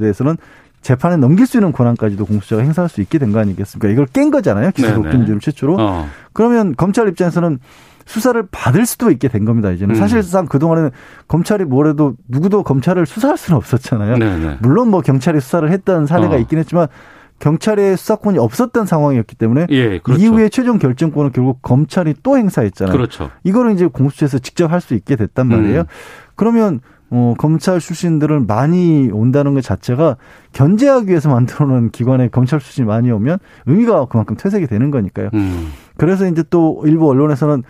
대해서는 0.00 0.36
재판에 0.82 1.16
넘길 1.16 1.46
수 1.46 1.56
있는 1.58 1.72
권한까지도 1.72 2.24
공수처가 2.26 2.62
행사할 2.62 2.88
수 2.88 3.00
있게 3.00 3.18
된 3.18 3.32
거 3.32 3.38
아니겠습니까? 3.40 3.88
이걸 3.88 4.06
깬 4.06 4.30
거잖아요. 4.30 4.70
기소 4.72 4.94
독점죄로 4.94 5.38
최초로. 5.40 5.76
어. 5.78 6.06
그러면 6.32 6.74
검찰 6.76 7.08
입장에서는 7.08 7.58
수사를 8.06 8.42
받을 8.50 8.86
수도 8.86 9.10
있게 9.10 9.28
된 9.28 9.44
겁니다. 9.44 9.70
이제는 9.70 9.94
음. 9.94 9.98
사실상 9.98 10.46
그 10.46 10.58
동안에는 10.58 10.90
검찰이 11.28 11.64
뭐래도 11.64 12.14
누구도 12.28 12.62
검찰을 12.62 13.06
수사할 13.06 13.36
수는 13.36 13.56
없었잖아요. 13.56 14.16
네네. 14.18 14.58
물론 14.60 14.88
뭐 14.90 15.00
경찰이 15.00 15.40
수사를 15.40 15.70
했던 15.70 16.06
사례가 16.06 16.34
어. 16.34 16.38
있긴 16.38 16.58
했지만 16.58 16.88
경찰의 17.38 17.96
수사권이 17.96 18.38
없었던 18.38 18.86
상황이었기 18.86 19.34
때문에 19.34 19.66
예, 19.70 19.98
그렇죠. 19.98 20.22
이후에 20.22 20.48
최종 20.48 20.78
결정권을 20.78 21.32
결국 21.32 21.60
검찰이 21.62 22.14
또 22.22 22.38
행사했잖아요. 22.38 22.92
그렇죠. 22.96 23.30
이거를 23.42 23.72
이제 23.72 23.86
공수처에서 23.86 24.38
직접 24.38 24.70
할 24.70 24.80
수 24.80 24.94
있게 24.94 25.16
됐단 25.16 25.48
말이에요. 25.48 25.80
음. 25.80 25.84
그러면 26.36 26.80
어, 27.10 27.34
검찰 27.36 27.78
출신들을 27.78 28.40
많이 28.40 29.10
온다는 29.12 29.52
것 29.54 29.62
자체가 29.62 30.16
견제하기 30.52 31.08
위해서 31.08 31.28
만들어 31.28 31.66
놓은 31.66 31.90
기관에 31.90 32.28
검찰 32.28 32.58
출신이 32.58 32.86
많이 32.86 33.10
오면 33.10 33.38
의미가 33.66 34.06
그만큼 34.06 34.34
퇴색이 34.36 34.66
되는 34.66 34.90
거니까요. 34.90 35.28
음. 35.34 35.72
그래서 35.98 36.26
이제 36.26 36.42
또 36.48 36.82
일부 36.86 37.10
언론에서는 37.10 37.64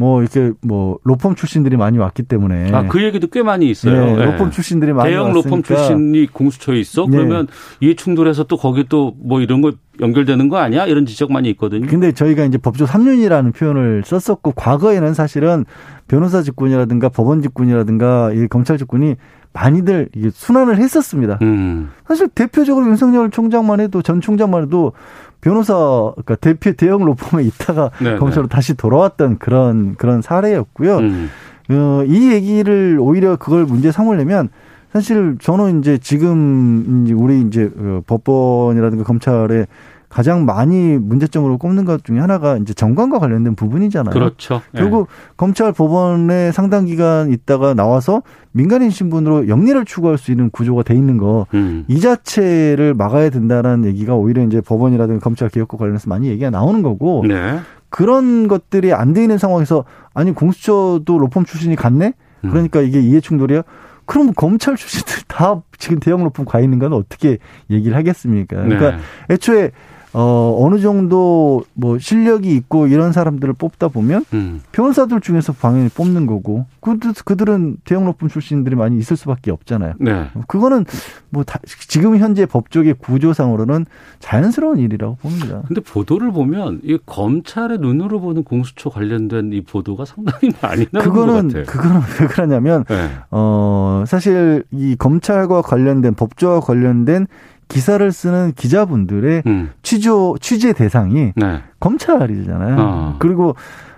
뭐 0.00 0.22
이렇게 0.22 0.52
뭐 0.62 0.98
로펌 1.04 1.34
출신들이 1.34 1.76
많이 1.76 1.98
왔기 1.98 2.22
때문에 2.22 2.72
아 2.72 2.88
그 2.88 3.02
얘기도 3.04 3.26
꽤 3.26 3.42
많이 3.42 3.68
있어요. 3.68 4.06
네, 4.06 4.16
네. 4.16 4.24
로펌 4.24 4.48
출신들이 4.50 4.94
많이 4.94 5.10
대형 5.10 5.26
왔으니까. 5.26 5.48
로펌 5.50 5.62
출신이 5.62 6.26
공수처에 6.32 6.78
있어. 6.80 7.04
네. 7.04 7.10
그러면 7.18 7.46
이해 7.80 7.94
충돌해서 7.94 8.44
또 8.44 8.56
거기 8.56 8.84
또 8.88 9.12
뭐 9.22 9.40
이런 9.42 9.60
거 9.60 9.72
연결되는 10.00 10.48
거 10.48 10.56
아니야? 10.56 10.86
이런 10.86 11.04
지적 11.04 11.30
많이 11.30 11.50
있거든요. 11.50 11.86
근데 11.86 12.12
저희가 12.12 12.44
이제 12.46 12.56
법조 12.56 12.86
3년이라는 12.86 13.54
표현을 13.54 14.02
썼었고 14.06 14.52
과거에는 14.52 15.12
사실은 15.12 15.66
변호사 16.08 16.40
직군이라든가 16.42 17.10
법원 17.10 17.42
직군이라든가 17.42 18.32
이 18.32 18.46
검찰 18.48 18.78
직군이 18.78 19.16
많이들 19.52 20.08
이게 20.14 20.30
순환을 20.32 20.76
했었습니다. 20.76 21.38
음. 21.42 21.90
사실 22.06 22.28
대표적으로 22.28 22.86
윤석열 22.86 23.30
총장만 23.30 23.80
해도 23.80 24.02
전 24.02 24.20
총장만 24.20 24.64
해도 24.64 24.92
변호사 25.40 25.74
그러니까 25.74 26.36
대표 26.36 26.72
대형 26.72 27.04
로펌에 27.04 27.42
있다가 27.44 27.90
네네. 27.98 28.18
검찰로 28.18 28.46
다시 28.46 28.74
돌아왔던 28.74 29.38
그런 29.38 29.96
그런 29.96 30.22
사례였고요. 30.22 30.98
음. 30.98 31.30
어, 31.70 32.04
이 32.06 32.32
얘기를 32.32 32.98
오히려 33.00 33.36
그걸 33.36 33.64
문제 33.64 33.90
삼으려면 33.90 34.50
사실 34.92 35.36
저는 35.40 35.80
이제 35.80 35.98
지금 35.98 37.04
이제 37.04 37.14
우리 37.14 37.40
이제 37.42 37.70
어, 37.76 38.02
법원이라든가 38.06 39.04
검찰에 39.04 39.66
가장 40.10 40.44
많이 40.44 40.98
문제점으로 40.98 41.56
꼽는 41.56 41.84
것 41.84 42.04
중에 42.04 42.18
하나가 42.18 42.56
이제 42.56 42.74
정관과 42.74 43.20
관련된 43.20 43.54
부분이잖아요. 43.54 44.12
그렇죠. 44.12 44.60
결국 44.76 45.06
네. 45.06 45.32
검찰 45.36 45.72
법원에 45.72 46.50
상당 46.50 46.84
기간 46.84 47.32
있다가 47.32 47.74
나와서 47.74 48.22
민간인 48.50 48.90
신분으로 48.90 49.48
영리를 49.48 49.82
추구할 49.84 50.18
수 50.18 50.32
있는 50.32 50.50
구조가 50.50 50.82
돼 50.82 50.94
있는 50.94 51.16
거, 51.16 51.46
음. 51.54 51.84
이 51.86 52.00
자체를 52.00 52.92
막아야 52.94 53.30
된다는 53.30 53.84
얘기가 53.84 54.16
오히려 54.16 54.42
이제 54.42 54.60
법원이라든가 54.60 55.20
검찰 55.22 55.48
개혁과 55.48 55.78
관련해서 55.78 56.08
많이 56.10 56.28
얘기가 56.28 56.50
나오는 56.50 56.82
거고, 56.82 57.24
네. 57.26 57.60
그런 57.88 58.48
것들이 58.48 58.92
안 58.92 59.14
돼 59.14 59.22
있는 59.22 59.38
상황에서 59.38 59.84
아니 60.12 60.32
공수처도 60.32 61.18
로펌 61.18 61.44
출신이 61.44 61.76
갔네? 61.76 62.14
음. 62.44 62.50
그러니까 62.50 62.80
이게 62.80 63.00
이해 63.00 63.20
충돌이야? 63.20 63.62
그럼 64.06 64.32
검찰 64.34 64.74
출신들 64.74 65.22
다 65.28 65.62
지금 65.78 66.00
대형 66.00 66.24
로펌 66.24 66.44
가 66.44 66.58
있는 66.58 66.80
건 66.80 66.92
어떻게 66.92 67.38
얘기를 67.70 67.96
하겠습니까? 67.96 68.56
그러니까 68.56 68.96
네. 68.96 68.98
애초에 69.30 69.70
어, 70.12 70.56
어느 70.60 70.80
정도 70.80 71.64
뭐 71.74 71.98
실력이 71.98 72.54
있고 72.56 72.88
이런 72.88 73.12
사람들을 73.12 73.54
뽑다 73.54 73.88
보면 73.88 74.24
음. 74.32 74.60
변호사들 74.72 75.20
중에서 75.20 75.52
당연히 75.52 75.88
뽑는 75.88 76.26
거고 76.26 76.66
그들, 76.80 77.12
그들은 77.24 77.76
대형 77.84 78.04
높은 78.04 78.28
출신들이 78.28 78.74
많이 78.74 78.98
있을 78.98 79.16
수밖에 79.16 79.50
없잖아요. 79.50 79.94
네. 79.98 80.30
그거는 80.48 80.84
뭐 81.28 81.44
다, 81.44 81.60
지금 81.88 82.16
현재 82.16 82.46
법적의 82.46 82.94
구조상으로는 82.94 83.86
자연스러운 84.18 84.78
일이라고 84.78 85.16
봅니다. 85.16 85.62
근데 85.68 85.80
보도를 85.80 86.32
보면 86.32 86.80
이 86.82 86.98
검찰의 87.06 87.78
눈으로 87.78 88.20
보는 88.20 88.42
공수처 88.42 88.90
관련된 88.90 89.52
이 89.52 89.60
보도가 89.60 90.04
상당히 90.04 90.52
많이 90.60 90.86
나오는 90.90 91.10
그거는, 91.10 91.48
것 91.48 91.64
같아요. 91.64 91.64
그거는 91.66 92.00
왜 92.20 92.26
그러냐면 92.26 92.84
네. 92.88 93.10
어, 93.30 94.04
사실 94.06 94.64
이 94.72 94.96
검찰과 94.96 95.62
관련된 95.62 96.14
법조와 96.14 96.60
관련된 96.60 97.26
기사를 97.70 98.12
쓰는 98.12 98.52
기자분들의 98.54 99.44
음. 99.46 99.70
취조 99.82 100.36
취재 100.40 100.74
대상이 100.74 101.32
네. 101.34 101.62
검찰이잖아요. 101.78 102.76
어. 102.78 103.16
그리고 103.18 103.54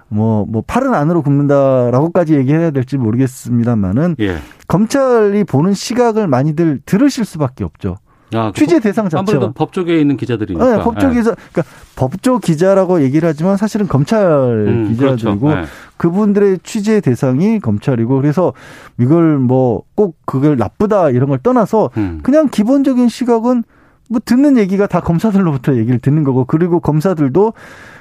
뭐, 0.08 0.44
뭐, 0.46 0.62
팔은 0.66 0.92
안으로 0.92 1.22
굽는다라고까지 1.22 2.34
얘기해야 2.34 2.70
될지 2.70 2.98
모르겠습니다만은, 2.98 4.16
예. 4.20 4.36
검찰이 4.68 5.44
보는 5.44 5.72
시각을 5.72 6.28
많이들 6.28 6.80
들으실 6.84 7.24
수밖에 7.24 7.64
없죠. 7.64 7.96
아, 8.34 8.52
그 8.52 8.60
취재 8.60 8.80
대상 8.80 9.08
자체가 9.08 9.20
아무래도 9.20 9.52
법조계에 9.52 10.00
있는 10.00 10.16
기자들이니까. 10.16 10.76
네, 10.76 10.82
법조계에서 10.82 11.34
네. 11.34 11.42
그러니까 11.52 11.74
법조 11.96 12.38
기자라고 12.38 13.02
얘기를 13.02 13.28
하지만 13.28 13.56
사실은 13.56 13.86
검찰 13.88 14.22
음, 14.66 14.88
기자들이고 14.90 15.40
그렇죠. 15.40 15.60
네. 15.60 15.66
그분들의 15.96 16.58
취재 16.64 17.00
대상이 17.00 17.60
검찰이고 17.60 18.16
그래서 18.16 18.52
이걸 18.98 19.38
뭐 19.38 19.82
꼭 20.02 20.16
그걸 20.24 20.56
나쁘다 20.56 21.10
이런 21.10 21.28
걸 21.28 21.38
떠나서 21.38 21.90
음. 21.96 22.20
그냥 22.22 22.48
기본적인 22.48 23.08
시각은 23.08 23.62
뭐 24.10 24.20
듣는 24.24 24.56
얘기가 24.56 24.86
다 24.86 25.00
검사들로부터 25.00 25.76
얘기를 25.76 25.98
듣는 26.00 26.24
거고 26.24 26.44
그리고 26.44 26.80
검사들도 26.80 27.52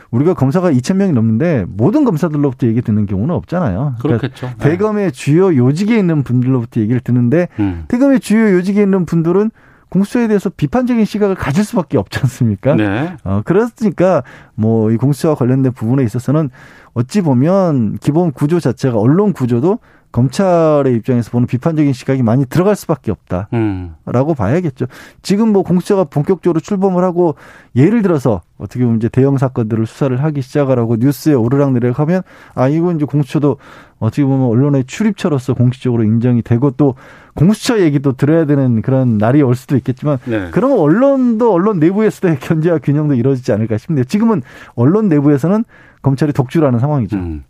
우리가 0.10 0.34
검사가 0.34 0.72
2천 0.72 0.96
명이 0.96 1.14
넘는데 1.14 1.66
모든 1.70 2.04
검사들로부터 2.04 2.68
얘기 2.68 2.82
듣는 2.82 3.06
경우는 3.06 3.34
없잖아요. 3.36 3.96
그러니까 4.00 4.28
그렇겠죠. 4.28 4.48
그러니까 4.58 4.70
대검의 4.70 5.12
주요 5.12 5.56
요직에 5.56 5.98
있는 5.98 6.24
분들로부터 6.24 6.82
얘기를 6.82 7.00
듣는데 7.00 7.48
음. 7.60 7.86
대검의 7.88 8.20
주요 8.20 8.52
요직에 8.56 8.82
있는 8.82 9.06
분들은 9.06 9.52
공수처에 9.92 10.28
대해서 10.28 10.50
비판적인 10.50 11.06
시각을 11.06 11.36
가질 11.36 11.64
수밖에 11.64 11.98
없지 11.98 12.20
않습니까? 12.22 12.76
네. 12.76 13.16
어, 13.24 13.42
그렇으니까 13.46 14.24
뭐 14.56 14.92
이 14.92 14.98
공수처와 14.98 15.36
관련된 15.36 15.74
부분에 15.74 16.04
있어서는 16.04 16.50
어찌 16.94 17.22
보면 17.22 17.98
기본 18.00 18.32
구조 18.32 18.60
자체가 18.60 18.98
언론 18.98 19.34
구조도 19.34 19.80
검찰의 20.12 20.96
입장에서 20.96 21.32
보는 21.32 21.48
비판적인 21.48 21.94
시각이 21.94 22.22
많이 22.22 22.46
들어갈 22.46 22.76
수밖에 22.76 23.12
없다라고 23.12 23.52
음. 23.54 23.96
봐야겠죠. 24.38 24.88
지금 25.22 25.54
뭐 25.54 25.64
공수처가 25.64 26.06
본격적으로 26.06 26.60
출범을 26.60 27.04
하고 27.04 27.36
예를 27.76 28.02
들어서 28.02 28.42
어떻게 28.62 28.84
보면 28.84 28.98
이제 28.98 29.10
대형 29.10 29.40
사건들을 29.40 29.88
수사를 29.88 30.24
하기 30.24 30.42
시작하라고 30.44 30.98
뉴스에 30.98 31.34
오르락내리락 31.34 32.00
하면 32.00 32.22
아 32.54 32.68
이건 32.68 32.98
이제 32.98 33.06
공수처도 33.06 33.58
어떻게 33.98 34.24
보면 34.24 34.48
언론의 34.48 34.86
출입처로서 34.86 35.56
공식적으로 35.56 36.04
인정이 36.04 36.44
되고 36.44 36.70
또 36.72 36.94
공수처 37.34 37.80
얘기도 37.80 38.14
들어야 38.14 38.46
되는 38.46 38.84
그런 38.84 39.18
날이 39.18 39.42
올 39.42 39.56
수도 39.56 39.76
있겠지만 39.78 40.20
네. 40.26 40.50
그러면 40.52 40.78
언론도 40.78 41.52
언론 41.52 41.80
내부에서도 41.80 42.36
견제와 42.42 42.78
균형도 42.80 43.16
이루어지지 43.16 43.52
않을까 43.52 43.80
싶은데 43.80 44.04
지금은 44.04 44.44
언론 44.76 45.10
내부에서는 45.10 45.64
검찰이 46.04 46.32
독주라는 46.34 46.80
상황이죠. 46.80 47.18
음. 47.18 47.44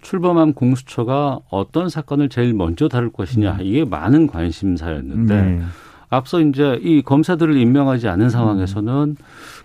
출범한 0.00 0.52
공수처가 0.52 1.40
어떤 1.50 1.88
사건을 1.88 2.28
제일 2.28 2.54
먼저 2.54 2.88
다룰 2.88 3.10
것이냐 3.12 3.54
음. 3.54 3.58
이게 3.60 3.84
많은 3.84 4.28
관심사였는데 4.28 5.42
네. 5.42 5.62
앞서 6.12 6.40
이제 6.40 6.78
이 6.82 7.00
검사들을 7.02 7.56
임명하지 7.56 8.06
않은 8.08 8.28
상황에서는 8.28 9.16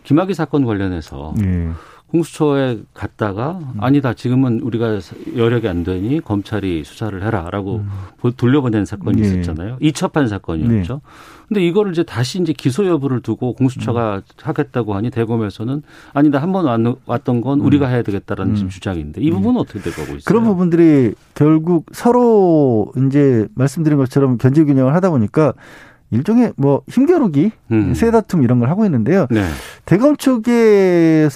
김학의 0.05 0.33
사건 0.33 0.65
관련해서 0.65 1.33
네. 1.38 1.69
공수처에 2.07 2.79
갔다가 2.93 3.60
음. 3.62 3.73
아니다 3.81 4.13
지금은 4.13 4.62
우리가 4.62 4.99
여력이 5.36 5.67
안 5.67 5.83
되니 5.83 6.21
검찰이 6.21 6.86
수사를 6.86 7.21
해라라고 7.21 7.83
음. 8.23 8.31
돌려보낸 8.38 8.86
사건이 8.86 9.21
네. 9.21 9.27
있었잖아요. 9.27 9.75
이첩한 9.81 10.29
사건이었죠. 10.29 10.93
네. 10.93 10.99
근데 11.49 11.65
이거를 11.65 11.91
이제 11.91 12.03
다시 12.03 12.41
이제 12.41 12.53
기소 12.53 12.86
여부를 12.88 13.19
두고 13.21 13.53
공수처가 13.55 14.15
음. 14.15 14.21
하겠다고 14.41 14.95
하니 14.95 15.10
대검에서는 15.10 15.81
아니다 16.13 16.41
한 16.41 16.53
번 16.53 16.95
왔던 17.05 17.41
건 17.41 17.60
우리가 17.60 17.88
음. 17.88 17.91
해야 17.91 18.01
되겠다라는 18.03 18.55
지금 18.55 18.67
음. 18.67 18.69
주장인데 18.69 19.21
이 19.21 19.29
부분은 19.29 19.60
어떻게 19.60 19.79
돼가고 19.81 20.03
있어요? 20.12 20.21
그런 20.23 20.45
부분들이 20.45 21.13
결국 21.36 21.88
서로 21.91 22.93
이제 23.05 23.49
말씀드린 23.53 23.97
것처럼 23.97 24.38
견제 24.38 24.63
균형을 24.63 24.93
하다 24.95 25.10
보니까 25.10 25.51
일종의 26.11 26.53
뭐 26.57 26.81
힘겨루기, 26.87 27.51
음. 27.71 27.93
세다툼 27.93 28.43
이런 28.43 28.59
걸 28.59 28.69
하고 28.69 28.85
있는데요. 28.85 29.27
네. 29.29 29.43
대검 29.85 30.15
쪽에서는 30.17 31.33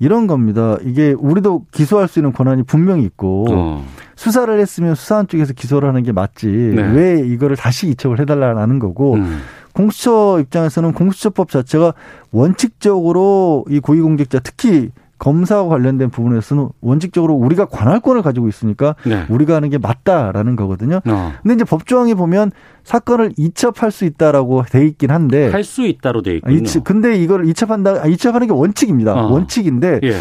이런 0.00 0.26
겁니다. 0.26 0.76
이게 0.82 1.12
우리도 1.12 1.66
기소할 1.70 2.08
수 2.08 2.18
있는 2.18 2.32
권한이 2.32 2.64
분명히 2.64 3.04
있고 3.04 3.46
어. 3.50 3.86
수사를 4.16 4.58
했으면 4.58 4.94
수사한 4.94 5.28
쪽에서 5.28 5.52
기소를 5.52 5.88
하는 5.88 6.02
게 6.02 6.12
맞지. 6.12 6.46
네. 6.46 6.82
왜 6.92 7.20
이거를 7.20 7.56
다시 7.56 7.88
이첩을 7.88 8.18
해달라는 8.20 8.78
거고 8.80 9.14
음. 9.14 9.40
공수처 9.72 10.38
입장에서는 10.40 10.92
공수처법 10.92 11.50
자체가 11.50 11.94
원칙적으로 12.30 13.64
이 13.68 13.80
고위공직자 13.80 14.40
특히 14.40 14.90
검사와 15.24 15.68
관련된 15.68 16.10
부분에서는 16.10 16.68
원칙적으로 16.82 17.32
우리가 17.32 17.64
관할권을 17.64 18.20
가지고 18.20 18.46
있으니까 18.48 18.94
네. 19.06 19.24
우리가 19.30 19.54
하는 19.56 19.70
게 19.70 19.78
맞다라는 19.78 20.54
거거든요. 20.54 21.00
어. 21.06 21.32
근데 21.42 21.54
이제 21.54 21.64
법조항에 21.64 22.12
보면 22.14 22.52
사건을 22.84 23.32
이첩할 23.38 23.90
수 23.90 24.04
있다라고 24.04 24.64
돼 24.64 24.86
있긴 24.86 25.10
한데 25.10 25.48
할 25.50 25.64
수 25.64 25.86
있다로 25.86 26.20
돼 26.20 26.36
있군요. 26.36 26.62
근데 26.84 27.16
이걸 27.16 27.48
이첩한다 27.48 28.02
아, 28.02 28.06
이첩하는 28.06 28.48
게 28.48 28.52
원칙입니다. 28.52 29.14
어. 29.14 29.32
원칙인데 29.32 30.00
예. 30.02 30.18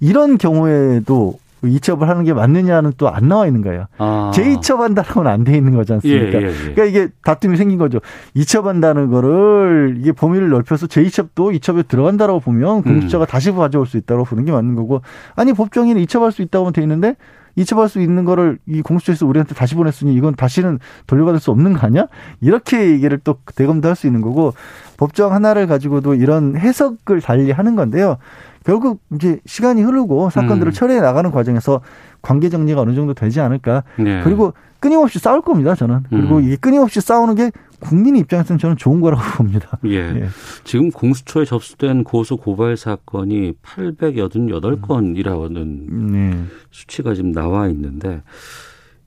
이런 0.00 0.38
경우에도 0.38 1.38
이첩을 1.64 2.08
하는 2.08 2.24
게 2.24 2.34
맞느냐는 2.34 2.92
또 2.98 3.08
안 3.08 3.28
나와 3.28 3.46
있는 3.46 3.62
거예요. 3.62 3.86
아. 3.98 4.30
재이첩한다라고는 4.34 5.30
안 5.30 5.44
돼 5.44 5.56
있는 5.56 5.74
거지 5.74 5.92
않습니까? 5.94 6.38
예, 6.40 6.44
예, 6.44 6.48
예. 6.48 6.52
그러니까 6.74 6.84
이게 6.84 7.08
다툼이 7.24 7.56
생긴 7.56 7.78
거죠. 7.78 8.00
이첩한다는 8.34 9.10
거를 9.10 9.96
이게 9.98 10.12
범위를 10.12 10.48
넓혀서 10.50 10.86
재이첩도 10.86 11.52
이첩에 11.52 11.84
들어간다라고 11.84 12.40
보면 12.40 12.82
공수처가 12.82 13.24
음. 13.24 13.26
다시 13.26 13.52
가져올 13.52 13.86
수 13.86 13.96
있다고 13.96 14.24
보는 14.24 14.44
게 14.44 14.52
맞는 14.52 14.74
거고 14.74 15.00
아니 15.34 15.52
법정에는 15.52 16.00
이첩할 16.02 16.32
수 16.32 16.42
있다고 16.42 16.72
돼 16.72 16.82
있는데 16.82 17.16
이첩할 17.58 17.88
수 17.88 18.02
있는 18.02 18.26
거를 18.26 18.58
이 18.66 18.82
공수처에서 18.82 19.24
우리한테 19.26 19.54
다시 19.54 19.74
보냈으니 19.74 20.14
이건 20.14 20.34
다시는 20.34 20.78
돌려받을 21.06 21.40
수 21.40 21.50
없는 21.52 21.72
거 21.72 21.86
아니야? 21.86 22.06
이렇게 22.42 22.90
얘기를 22.90 23.18
또 23.24 23.38
대검도 23.54 23.88
할 23.88 23.96
수 23.96 24.06
있는 24.06 24.20
거고 24.20 24.52
법정 24.98 25.32
하나를 25.32 25.66
가지고도 25.66 26.14
이런 26.16 26.54
해석을 26.56 27.22
달리 27.22 27.50
하는 27.52 27.74
건데요. 27.74 28.18
결국 28.66 29.00
이제 29.14 29.38
시간이 29.46 29.80
흐르고 29.82 30.30
사건들을 30.30 30.72
음. 30.72 30.74
처리해 30.74 31.00
나가는 31.00 31.30
과정에서 31.30 31.82
관계 32.20 32.48
정리가 32.48 32.80
어느 32.80 32.96
정도 32.96 33.14
되지 33.14 33.40
않을까. 33.40 33.84
네. 33.96 34.22
그리고 34.24 34.54
끊임없이 34.80 35.20
싸울 35.20 35.40
겁니다, 35.40 35.76
저는. 35.76 36.00
그리고 36.10 36.38
음. 36.38 36.44
이게 36.44 36.56
끊임없이 36.56 37.00
싸우는 37.00 37.36
게 37.36 37.52
국민 37.78 38.16
입장에서는 38.16 38.58
저는 38.58 38.76
좋은 38.76 39.00
거라고 39.00 39.22
봅니다. 39.38 39.78
예. 39.84 39.98
예. 39.98 40.26
지금 40.64 40.90
공수처에 40.90 41.44
접수된 41.44 42.02
고소 42.02 42.38
고발 42.38 42.76
사건이 42.76 43.52
888건이라는 43.62 45.66
네. 46.10 46.34
수치가 46.72 47.14
지금 47.14 47.30
나와 47.30 47.68
있는데 47.68 48.22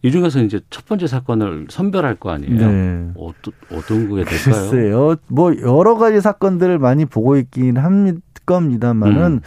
이 0.02 0.12
중에서 0.12 0.42
이제 0.42 0.62
첫 0.70 0.86
번째 0.86 1.08
사건을 1.08 1.68
선별할 1.70 2.16
거 2.16 2.30
아니에요. 2.30 2.56
네. 2.56 3.10
어떤 3.18 3.54
어떤 3.74 4.08
게 4.08 4.24
될까요? 4.24 4.70
글쎄요. 4.70 5.18
뭐 5.28 5.52
여러 5.60 5.96
가지 5.96 6.22
사건들을 6.22 6.80
많이 6.80 7.04
보고 7.04 7.36
있긴 7.36 7.76
합니다. 7.76 8.22
겁니다만은 8.50 9.22
음. 9.22 9.40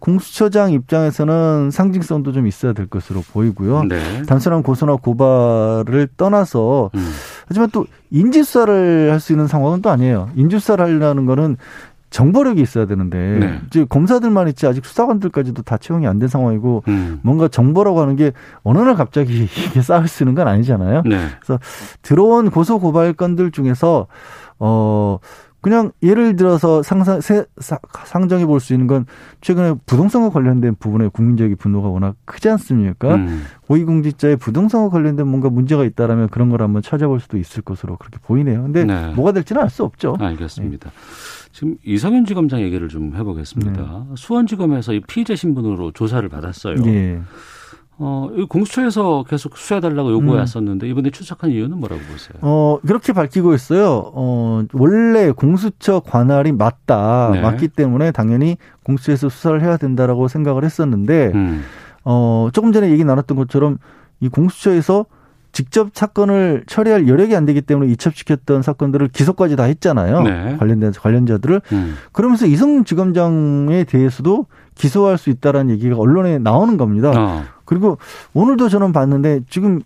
공수처장 0.00 0.70
입장에서는 0.70 1.70
상징성도 1.72 2.30
좀 2.30 2.46
있어야 2.46 2.72
될 2.72 2.86
것으로 2.86 3.20
보이고요. 3.32 3.82
네. 3.84 4.22
단순한 4.28 4.62
고소나 4.62 4.94
고발을 4.96 6.06
떠나서 6.16 6.90
음. 6.94 7.10
하지만 7.48 7.68
또 7.72 7.84
인지수사를 8.10 9.10
할 9.10 9.18
수 9.18 9.32
있는 9.32 9.48
상황은 9.48 9.82
또 9.82 9.90
아니에요. 9.90 10.30
인지수사를 10.36 10.84
하려는 10.84 11.26
거는 11.26 11.56
정보력이 12.10 12.62
있어야 12.62 12.86
되는데 12.86 13.18
네. 13.40 13.60
이제 13.66 13.84
검사들만 13.86 14.48
있지 14.48 14.66
아직 14.66 14.86
수사관들까지도 14.86 15.62
다 15.62 15.76
채용이 15.76 16.06
안 16.06 16.18
된 16.20 16.28
상황이고 16.28 16.84
음. 16.88 17.18
뭔가 17.22 17.48
정보라고 17.48 18.00
하는 18.00 18.14
게 18.16 18.30
어느 18.62 18.78
날 18.78 18.94
갑자기 18.94 19.48
이게 19.68 19.82
쌓을 19.82 20.06
수 20.06 20.22
있는 20.22 20.34
건 20.36 20.46
아니잖아요. 20.46 21.02
네. 21.06 21.26
그래서 21.40 21.60
들어온 22.02 22.50
고소 22.50 22.78
고발 22.78 23.12
건들 23.14 23.50
중에서 23.50 24.06
어 24.60 25.18
그냥 25.68 25.92
예를 26.02 26.34
들어서 26.36 26.82
상상 26.82 27.20
세, 27.20 27.44
상정해 27.60 28.46
볼 28.46 28.58
수 28.60 28.72
있는 28.72 28.86
건 28.86 29.04
최근에 29.42 29.74
부동산과 29.86 30.30
관련된 30.30 30.76
부분에 30.78 31.08
국민적인 31.08 31.56
분노가 31.56 31.88
워낙 31.88 32.16
크지 32.24 32.48
않습니까? 32.48 33.16
음. 33.16 33.44
고위공직자의 33.66 34.36
부동산과 34.38 34.88
관련된 34.88 35.26
뭔가 35.28 35.50
문제가 35.50 35.84
있다라면 35.84 36.28
그런 36.30 36.48
걸 36.48 36.62
한번 36.62 36.80
찾아볼 36.82 37.20
수도 37.20 37.36
있을 37.36 37.62
것으로 37.62 37.96
그렇게 37.98 38.18
보이네요. 38.22 38.62
근데 38.62 38.84
네. 38.84 39.12
뭐가 39.14 39.32
될지는 39.32 39.62
알 39.62 39.68
수 39.68 39.84
없죠. 39.84 40.16
알겠습니다. 40.18 40.88
네. 40.90 40.96
지금 41.52 41.76
이성윤 41.84 42.24
지검장 42.24 42.60
얘기를 42.62 42.88
좀 42.88 43.14
해보겠습니다. 43.14 43.82
네. 43.82 44.14
수원지검에서 44.16 44.94
이 44.94 45.00
피의자 45.00 45.36
신분으로 45.36 45.92
조사를 45.92 46.26
받았어요. 46.28 46.76
네. 48.00 48.06
어, 48.06 48.30
공수처에서 48.48 49.24
계속 49.28 49.56
수사해달라고 49.56 50.12
요구했었는데 50.12 50.86
음. 50.86 50.90
이번에 50.90 51.10
추적한 51.10 51.50
이유는 51.50 51.78
뭐라고 51.78 52.00
보세요? 52.02 52.38
어, 52.42 52.78
그렇게 52.86 53.12
밝히고 53.12 53.54
있어요. 53.54 54.12
어, 54.14 54.62
원래 54.72 55.30
공수처 55.32 56.00
관할이 56.00 56.52
맞다. 56.52 57.30
네. 57.32 57.40
맞기 57.40 57.68
때문에 57.68 58.12
당연히 58.12 58.56
공수처에서 58.84 59.28
수사를 59.28 59.60
해야 59.62 59.76
된다라고 59.76 60.28
생각을 60.28 60.64
했었는데, 60.64 61.32
음. 61.34 61.62
어, 62.04 62.48
조금 62.52 62.72
전에 62.72 62.90
얘기 62.90 63.04
나눴던 63.04 63.36
것처럼 63.36 63.78
이 64.20 64.28
공수처에서 64.28 65.06
직접 65.58 65.88
사건을 65.92 66.62
처리할 66.68 67.08
여력이 67.08 67.34
안 67.34 67.44
되기 67.44 67.60
때문에 67.62 67.90
이첩시켰던 67.90 68.62
사건들을 68.62 69.08
기소까지 69.08 69.56
다 69.56 69.64
했잖아요. 69.64 70.22
네. 70.22 70.56
관련된 70.56 70.92
관련자들을. 70.92 71.62
음. 71.72 71.96
그러면서 72.12 72.46
이성 72.46 72.84
지검장에 72.84 73.82
대해서도 73.82 74.46
기소할 74.76 75.18
수 75.18 75.30
있다라는 75.30 75.74
얘기가 75.74 75.96
언론에 75.96 76.38
나오는 76.38 76.76
겁니다. 76.76 77.10
어. 77.10 77.42
그리고 77.64 77.98
오늘도 78.34 78.68
저는 78.68 78.92
봤는데 78.92 79.40
지금 79.50 79.80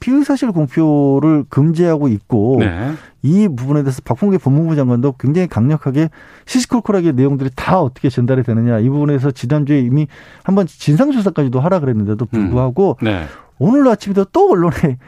피의 0.00 0.24
사실 0.24 0.50
공표를 0.50 1.44
금지하고 1.50 2.08
있고 2.08 2.56
네. 2.60 2.92
이 3.22 3.48
부분에 3.48 3.82
대해서 3.82 4.00
박홍계 4.02 4.38
법무부 4.38 4.76
장관도 4.76 5.16
굉장히 5.18 5.46
강력하게 5.46 6.08
시시콜콜하게 6.46 7.12
내용들이 7.12 7.50
다 7.54 7.82
어떻게 7.82 8.08
전달이 8.08 8.44
되느냐 8.44 8.78
이 8.78 8.88
부분에서 8.88 9.32
지난주에 9.32 9.80
이미 9.80 10.06
한번 10.42 10.66
진상조사까지도 10.66 11.60
하라 11.60 11.80
그랬는데도 11.80 12.24
불구하고 12.24 12.96
음. 13.02 13.04
네. 13.04 13.26
오늘 13.58 13.86
아침에도 13.88 14.24
또 14.26 14.50
언론에 14.52 14.98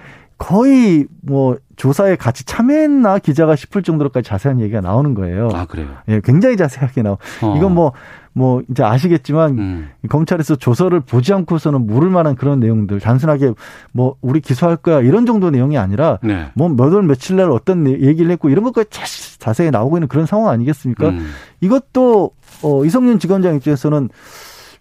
거의 0.41 1.07
뭐 1.21 1.59
조사에 1.77 2.17
같이 2.17 2.45
참여했나 2.47 3.19
기자가 3.19 3.57
싶을 3.57 3.83
정도로까지 3.83 4.27
자세한 4.27 4.59
얘기가 4.61 4.81
나오는 4.81 5.13
거예요. 5.13 5.51
아 5.53 5.67
그래요? 5.67 5.89
예, 6.09 6.23
굉장히 6.25 6.57
자세하게 6.57 7.03
나오. 7.03 7.19
어. 7.43 7.57
이건 7.59 7.75
뭐뭐 7.75 7.93
뭐 8.33 8.63
이제 8.71 8.83
아시겠지만 8.83 9.59
음. 9.59 9.91
검찰에서 10.09 10.57
조서를 10.57 11.01
보지 11.01 11.35
않고서는 11.35 11.87
모를 11.87 12.09
만한 12.09 12.37
그런 12.37 12.59
내용들 12.59 13.01
단순하게 13.01 13.53
뭐 13.93 14.17
우리 14.23 14.41
기소할 14.41 14.77
거야 14.77 15.01
이런 15.01 15.27
정도 15.27 15.51
내용이 15.51 15.77
아니라 15.77 16.19
네. 16.23 16.49
뭐몇 16.55 16.91
월 16.91 17.03
며칠 17.03 17.37
날 17.37 17.51
어떤 17.51 17.87
얘기를 17.87 18.31
했고 18.31 18.49
이런 18.49 18.65
것까지 18.65 19.39
자세히 19.39 19.71
나오고 19.71 19.99
있는 19.99 20.09
그런 20.09 20.25
상황 20.25 20.49
아니겠습니까? 20.49 21.11
음. 21.11 21.27
이것도 21.61 22.31
어 22.63 22.85
이성윤 22.87 23.19
지검장 23.19 23.57
입장에서는 23.57 24.09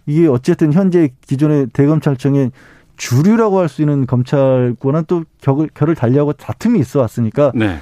이게 0.05 0.27
어쨌든 0.27 0.71
현재 0.71 1.09
기존의 1.27 1.67
대검찰청의 1.73 2.51
주류라고 2.99 3.59
할 3.59 3.69
수 3.69 3.81
있는 3.81 4.05
검찰과는 4.05 5.05
또 5.07 5.23
격을, 5.41 5.69
결을 5.73 5.95
달리하고 5.95 6.33
다툼이 6.33 6.79
있어 6.79 6.99
왔으니까 6.99 7.51
네. 7.55 7.77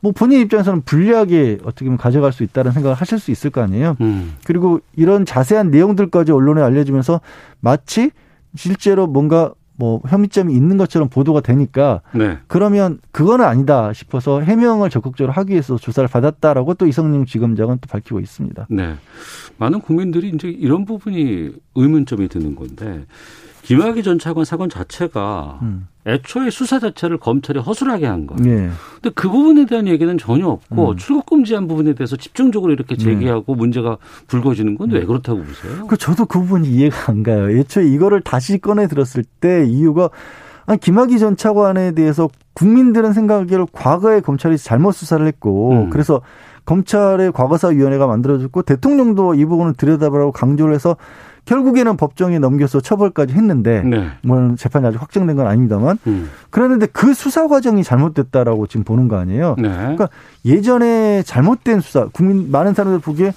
뭐 0.00 0.12
본인 0.12 0.40
입장에서는 0.40 0.82
불리하게 0.82 1.58
어떻게 1.62 1.84
보면 1.84 1.98
가져갈 1.98 2.32
수 2.32 2.42
있다는 2.42 2.72
생각을 2.72 2.96
하실 2.96 3.18
수 3.20 3.30
있을 3.30 3.50
거 3.50 3.60
아니에요. 3.60 3.96
음. 4.00 4.34
그리고 4.44 4.80
이런 4.96 5.24
자세한 5.24 5.70
내용들까지 5.70 6.32
언론에 6.32 6.62
알려주면서 6.62 7.20
마치 7.60 8.10
실제로 8.56 9.06
뭔가 9.06 9.52
뭐 9.76 10.00
혐의점이 10.08 10.54
있는 10.54 10.76
것처럼 10.76 11.08
보도가 11.08 11.40
되니까 11.40 12.00
네. 12.14 12.38
그러면 12.46 12.98
그거는 13.10 13.44
아니다 13.44 13.92
싶어서 13.92 14.40
해명을 14.40 14.90
적극적으로 14.90 15.32
하기 15.32 15.52
위해서 15.52 15.76
조사를 15.76 16.08
받았다라고 16.08 16.74
또 16.74 16.86
이성용 16.86 17.26
지검장은 17.26 17.78
또 17.80 17.88
밝히고 17.88 18.20
있습니다. 18.20 18.66
네. 18.70 18.94
많은 19.58 19.80
국민들이 19.80 20.30
이제 20.30 20.48
이런 20.48 20.84
부분이 20.84 21.52
의문점이 21.74 22.28
드는 22.28 22.54
건데 22.54 23.04
김학의 23.62 24.02
전 24.02 24.18
차관 24.18 24.44
사건 24.44 24.68
자체가 24.68 25.60
음. 25.62 25.88
애초에 26.04 26.50
수사 26.50 26.80
자체를 26.80 27.18
검찰이 27.18 27.60
허술하게 27.60 28.06
한 28.06 28.26
거. 28.26 28.34
네. 28.36 28.70
근데 28.94 29.10
그 29.14 29.30
부분에 29.30 29.66
대한 29.66 29.86
얘기는 29.86 30.18
전혀 30.18 30.48
없고 30.48 30.90
음. 30.90 30.96
출국 30.96 31.26
금지한 31.26 31.68
부분에 31.68 31.94
대해서 31.94 32.16
집중적으로 32.16 32.72
이렇게 32.72 32.96
네. 32.96 33.04
제기하고 33.04 33.54
네. 33.54 33.58
문제가 33.58 33.98
불거지는 34.26 34.76
건왜 34.76 35.04
그렇다고 35.04 35.42
보세요? 35.42 35.86
그 35.86 35.96
저도 35.96 36.26
그 36.26 36.40
부분이 36.40 36.68
이해가 36.68 37.12
안 37.12 37.22
가요. 37.22 37.50
애초에 37.50 37.86
이거를 37.86 38.20
다시 38.20 38.58
꺼내 38.58 38.88
들었을 38.88 39.24
때 39.40 39.64
이유가 39.64 40.10
아니 40.66 40.78
김학의 40.78 41.18
전 41.18 41.36
차관에 41.36 41.92
대해서 41.92 42.28
국민들은 42.54 43.12
생각하기로 43.12 43.68
과거에 43.72 44.20
검찰이 44.20 44.58
잘못 44.58 44.92
수사를 44.92 45.24
했고 45.26 45.72
음. 45.72 45.90
그래서 45.90 46.20
검찰의 46.64 47.32
과거사위원회가 47.32 48.06
만들어졌고 48.06 48.62
대통령도 48.62 49.34
이 49.34 49.44
부분을 49.44 49.74
들여다보라고 49.74 50.32
강조를 50.32 50.74
해서 50.74 50.96
결국에는 51.44 51.96
법정에 51.96 52.38
넘겨서 52.38 52.80
처벌까지 52.80 53.34
했는데 53.34 53.82
네. 53.82 54.08
뭐 54.22 54.54
재판이 54.56 54.86
아직 54.86 55.00
확정된 55.00 55.36
건 55.36 55.46
아닙니다만 55.46 55.98
음. 56.06 56.30
그랬는데 56.50 56.86
그 56.86 57.14
수사 57.14 57.48
과정이 57.48 57.82
잘못됐다라고 57.82 58.66
지금 58.68 58.84
보는 58.84 59.08
거 59.08 59.16
아니에요. 59.16 59.56
네. 59.58 59.68
그러니까 59.68 60.08
예전에 60.44 61.22
잘못된 61.24 61.80
수사 61.80 62.06
국민 62.06 62.50
많은 62.50 62.74
사람들 62.74 63.00
보기에 63.00 63.32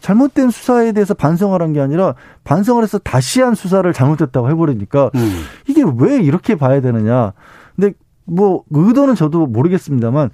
잘못된 0.00 0.50
수사에 0.50 0.92
대해서 0.92 1.14
반성을 1.14 1.60
한게 1.60 1.80
아니라 1.80 2.14
반성을 2.44 2.82
해서 2.82 2.98
다시 2.98 3.40
한 3.40 3.54
수사를 3.54 3.90
잘못됐다고 3.92 4.50
해버리니까 4.50 5.10
음. 5.14 5.42
이게 5.68 5.84
왜 5.98 6.20
이렇게 6.20 6.56
봐야 6.56 6.80
되느냐. 6.80 7.32
근데 7.76 7.92
뭐 8.24 8.64
의도는 8.70 9.14
저도 9.14 9.46
모르겠습니다만 9.46 10.30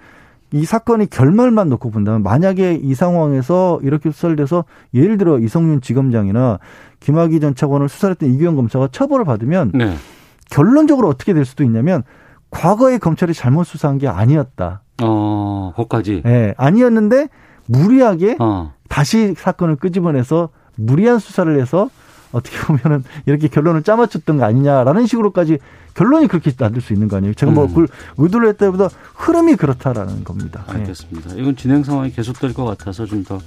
이 0.52 0.64
사건이 0.64 1.10
결말만 1.10 1.68
놓고 1.68 1.90
본다면 1.90 2.22
만약에 2.22 2.80
이 2.82 2.94
상황에서 2.94 3.80
이렇게 3.82 4.10
수사를 4.10 4.34
돼서 4.36 4.64
예를 4.94 5.18
들어 5.18 5.38
이성윤 5.38 5.80
지검장이나 5.80 6.58
김학의 7.00 7.40
전 7.40 7.54
차관을 7.54 7.88
수사했던 7.88 8.32
이규영 8.32 8.56
검사가 8.56 8.88
처벌을 8.90 9.24
받으면 9.24 9.72
네. 9.74 9.94
결론적으로 10.50 11.08
어떻게 11.08 11.34
될 11.34 11.44
수도 11.44 11.64
있냐면 11.64 12.02
과거에 12.50 12.98
검찰이 12.98 13.34
잘못 13.34 13.64
수사한 13.64 13.98
게 13.98 14.08
아니었다. 14.08 14.82
어, 15.02 15.72
거기까지. 15.76 16.22
예, 16.24 16.28
네, 16.28 16.54
아니었는데 16.56 17.28
무리하게 17.66 18.36
어. 18.38 18.72
다시 18.88 19.34
사건을 19.36 19.76
끄집어내서 19.76 20.48
무리한 20.76 21.18
수사를 21.18 21.60
해서 21.60 21.90
어떻게 22.32 22.56
보면은 22.58 23.04
이렇게 23.26 23.48
결론을 23.48 23.82
짜맞췄던 23.82 24.38
거 24.38 24.44
아니냐라는 24.44 25.06
식으로까지 25.06 25.58
결론이 25.98 26.28
그렇게 26.28 26.52
만들 26.56 26.80
수 26.80 26.92
있는 26.92 27.08
거 27.08 27.16
아니에요. 27.16 27.34
제가 27.34 27.50
뭐 27.50 27.64
음. 27.64 27.68
그걸 27.68 27.88
의도를 28.18 28.48
했다기보다 28.50 28.88
흐름이 29.16 29.56
그렇다라는 29.56 30.22
겁니다. 30.22 30.64
예. 30.68 30.74
알겠습니다. 30.78 31.34
네. 31.34 31.42
이건 31.42 31.56
진행 31.56 31.82
상황이 31.82 32.12
계속될 32.12 32.54
것 32.54 32.64
같아서 32.64 33.04
좀 33.04 33.24
더 33.24 33.40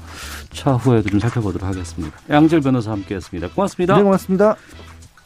차후에도 0.52 1.10
좀 1.10 1.20
살펴보도록 1.20 1.66
하겠습니다. 1.68 2.16
양질 2.30 2.60
변호사 2.60 2.92
함께했습니다. 2.92 3.50
고맙습니다. 3.56 3.96
네, 3.96 4.04
고맙습니다. 4.04 4.56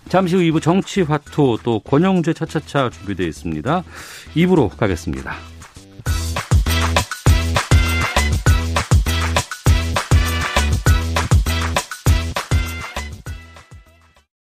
잠시 0.07 0.35
후 0.35 0.41
2부 0.43 0.61
정치화투 0.61 1.57
또 1.63 1.79
권영재 1.79 2.33
차차차 2.33 2.91
준비되어 2.91 3.25
있습니다. 3.25 3.83
2부로 4.35 4.69
가겠습니다. 4.77 5.54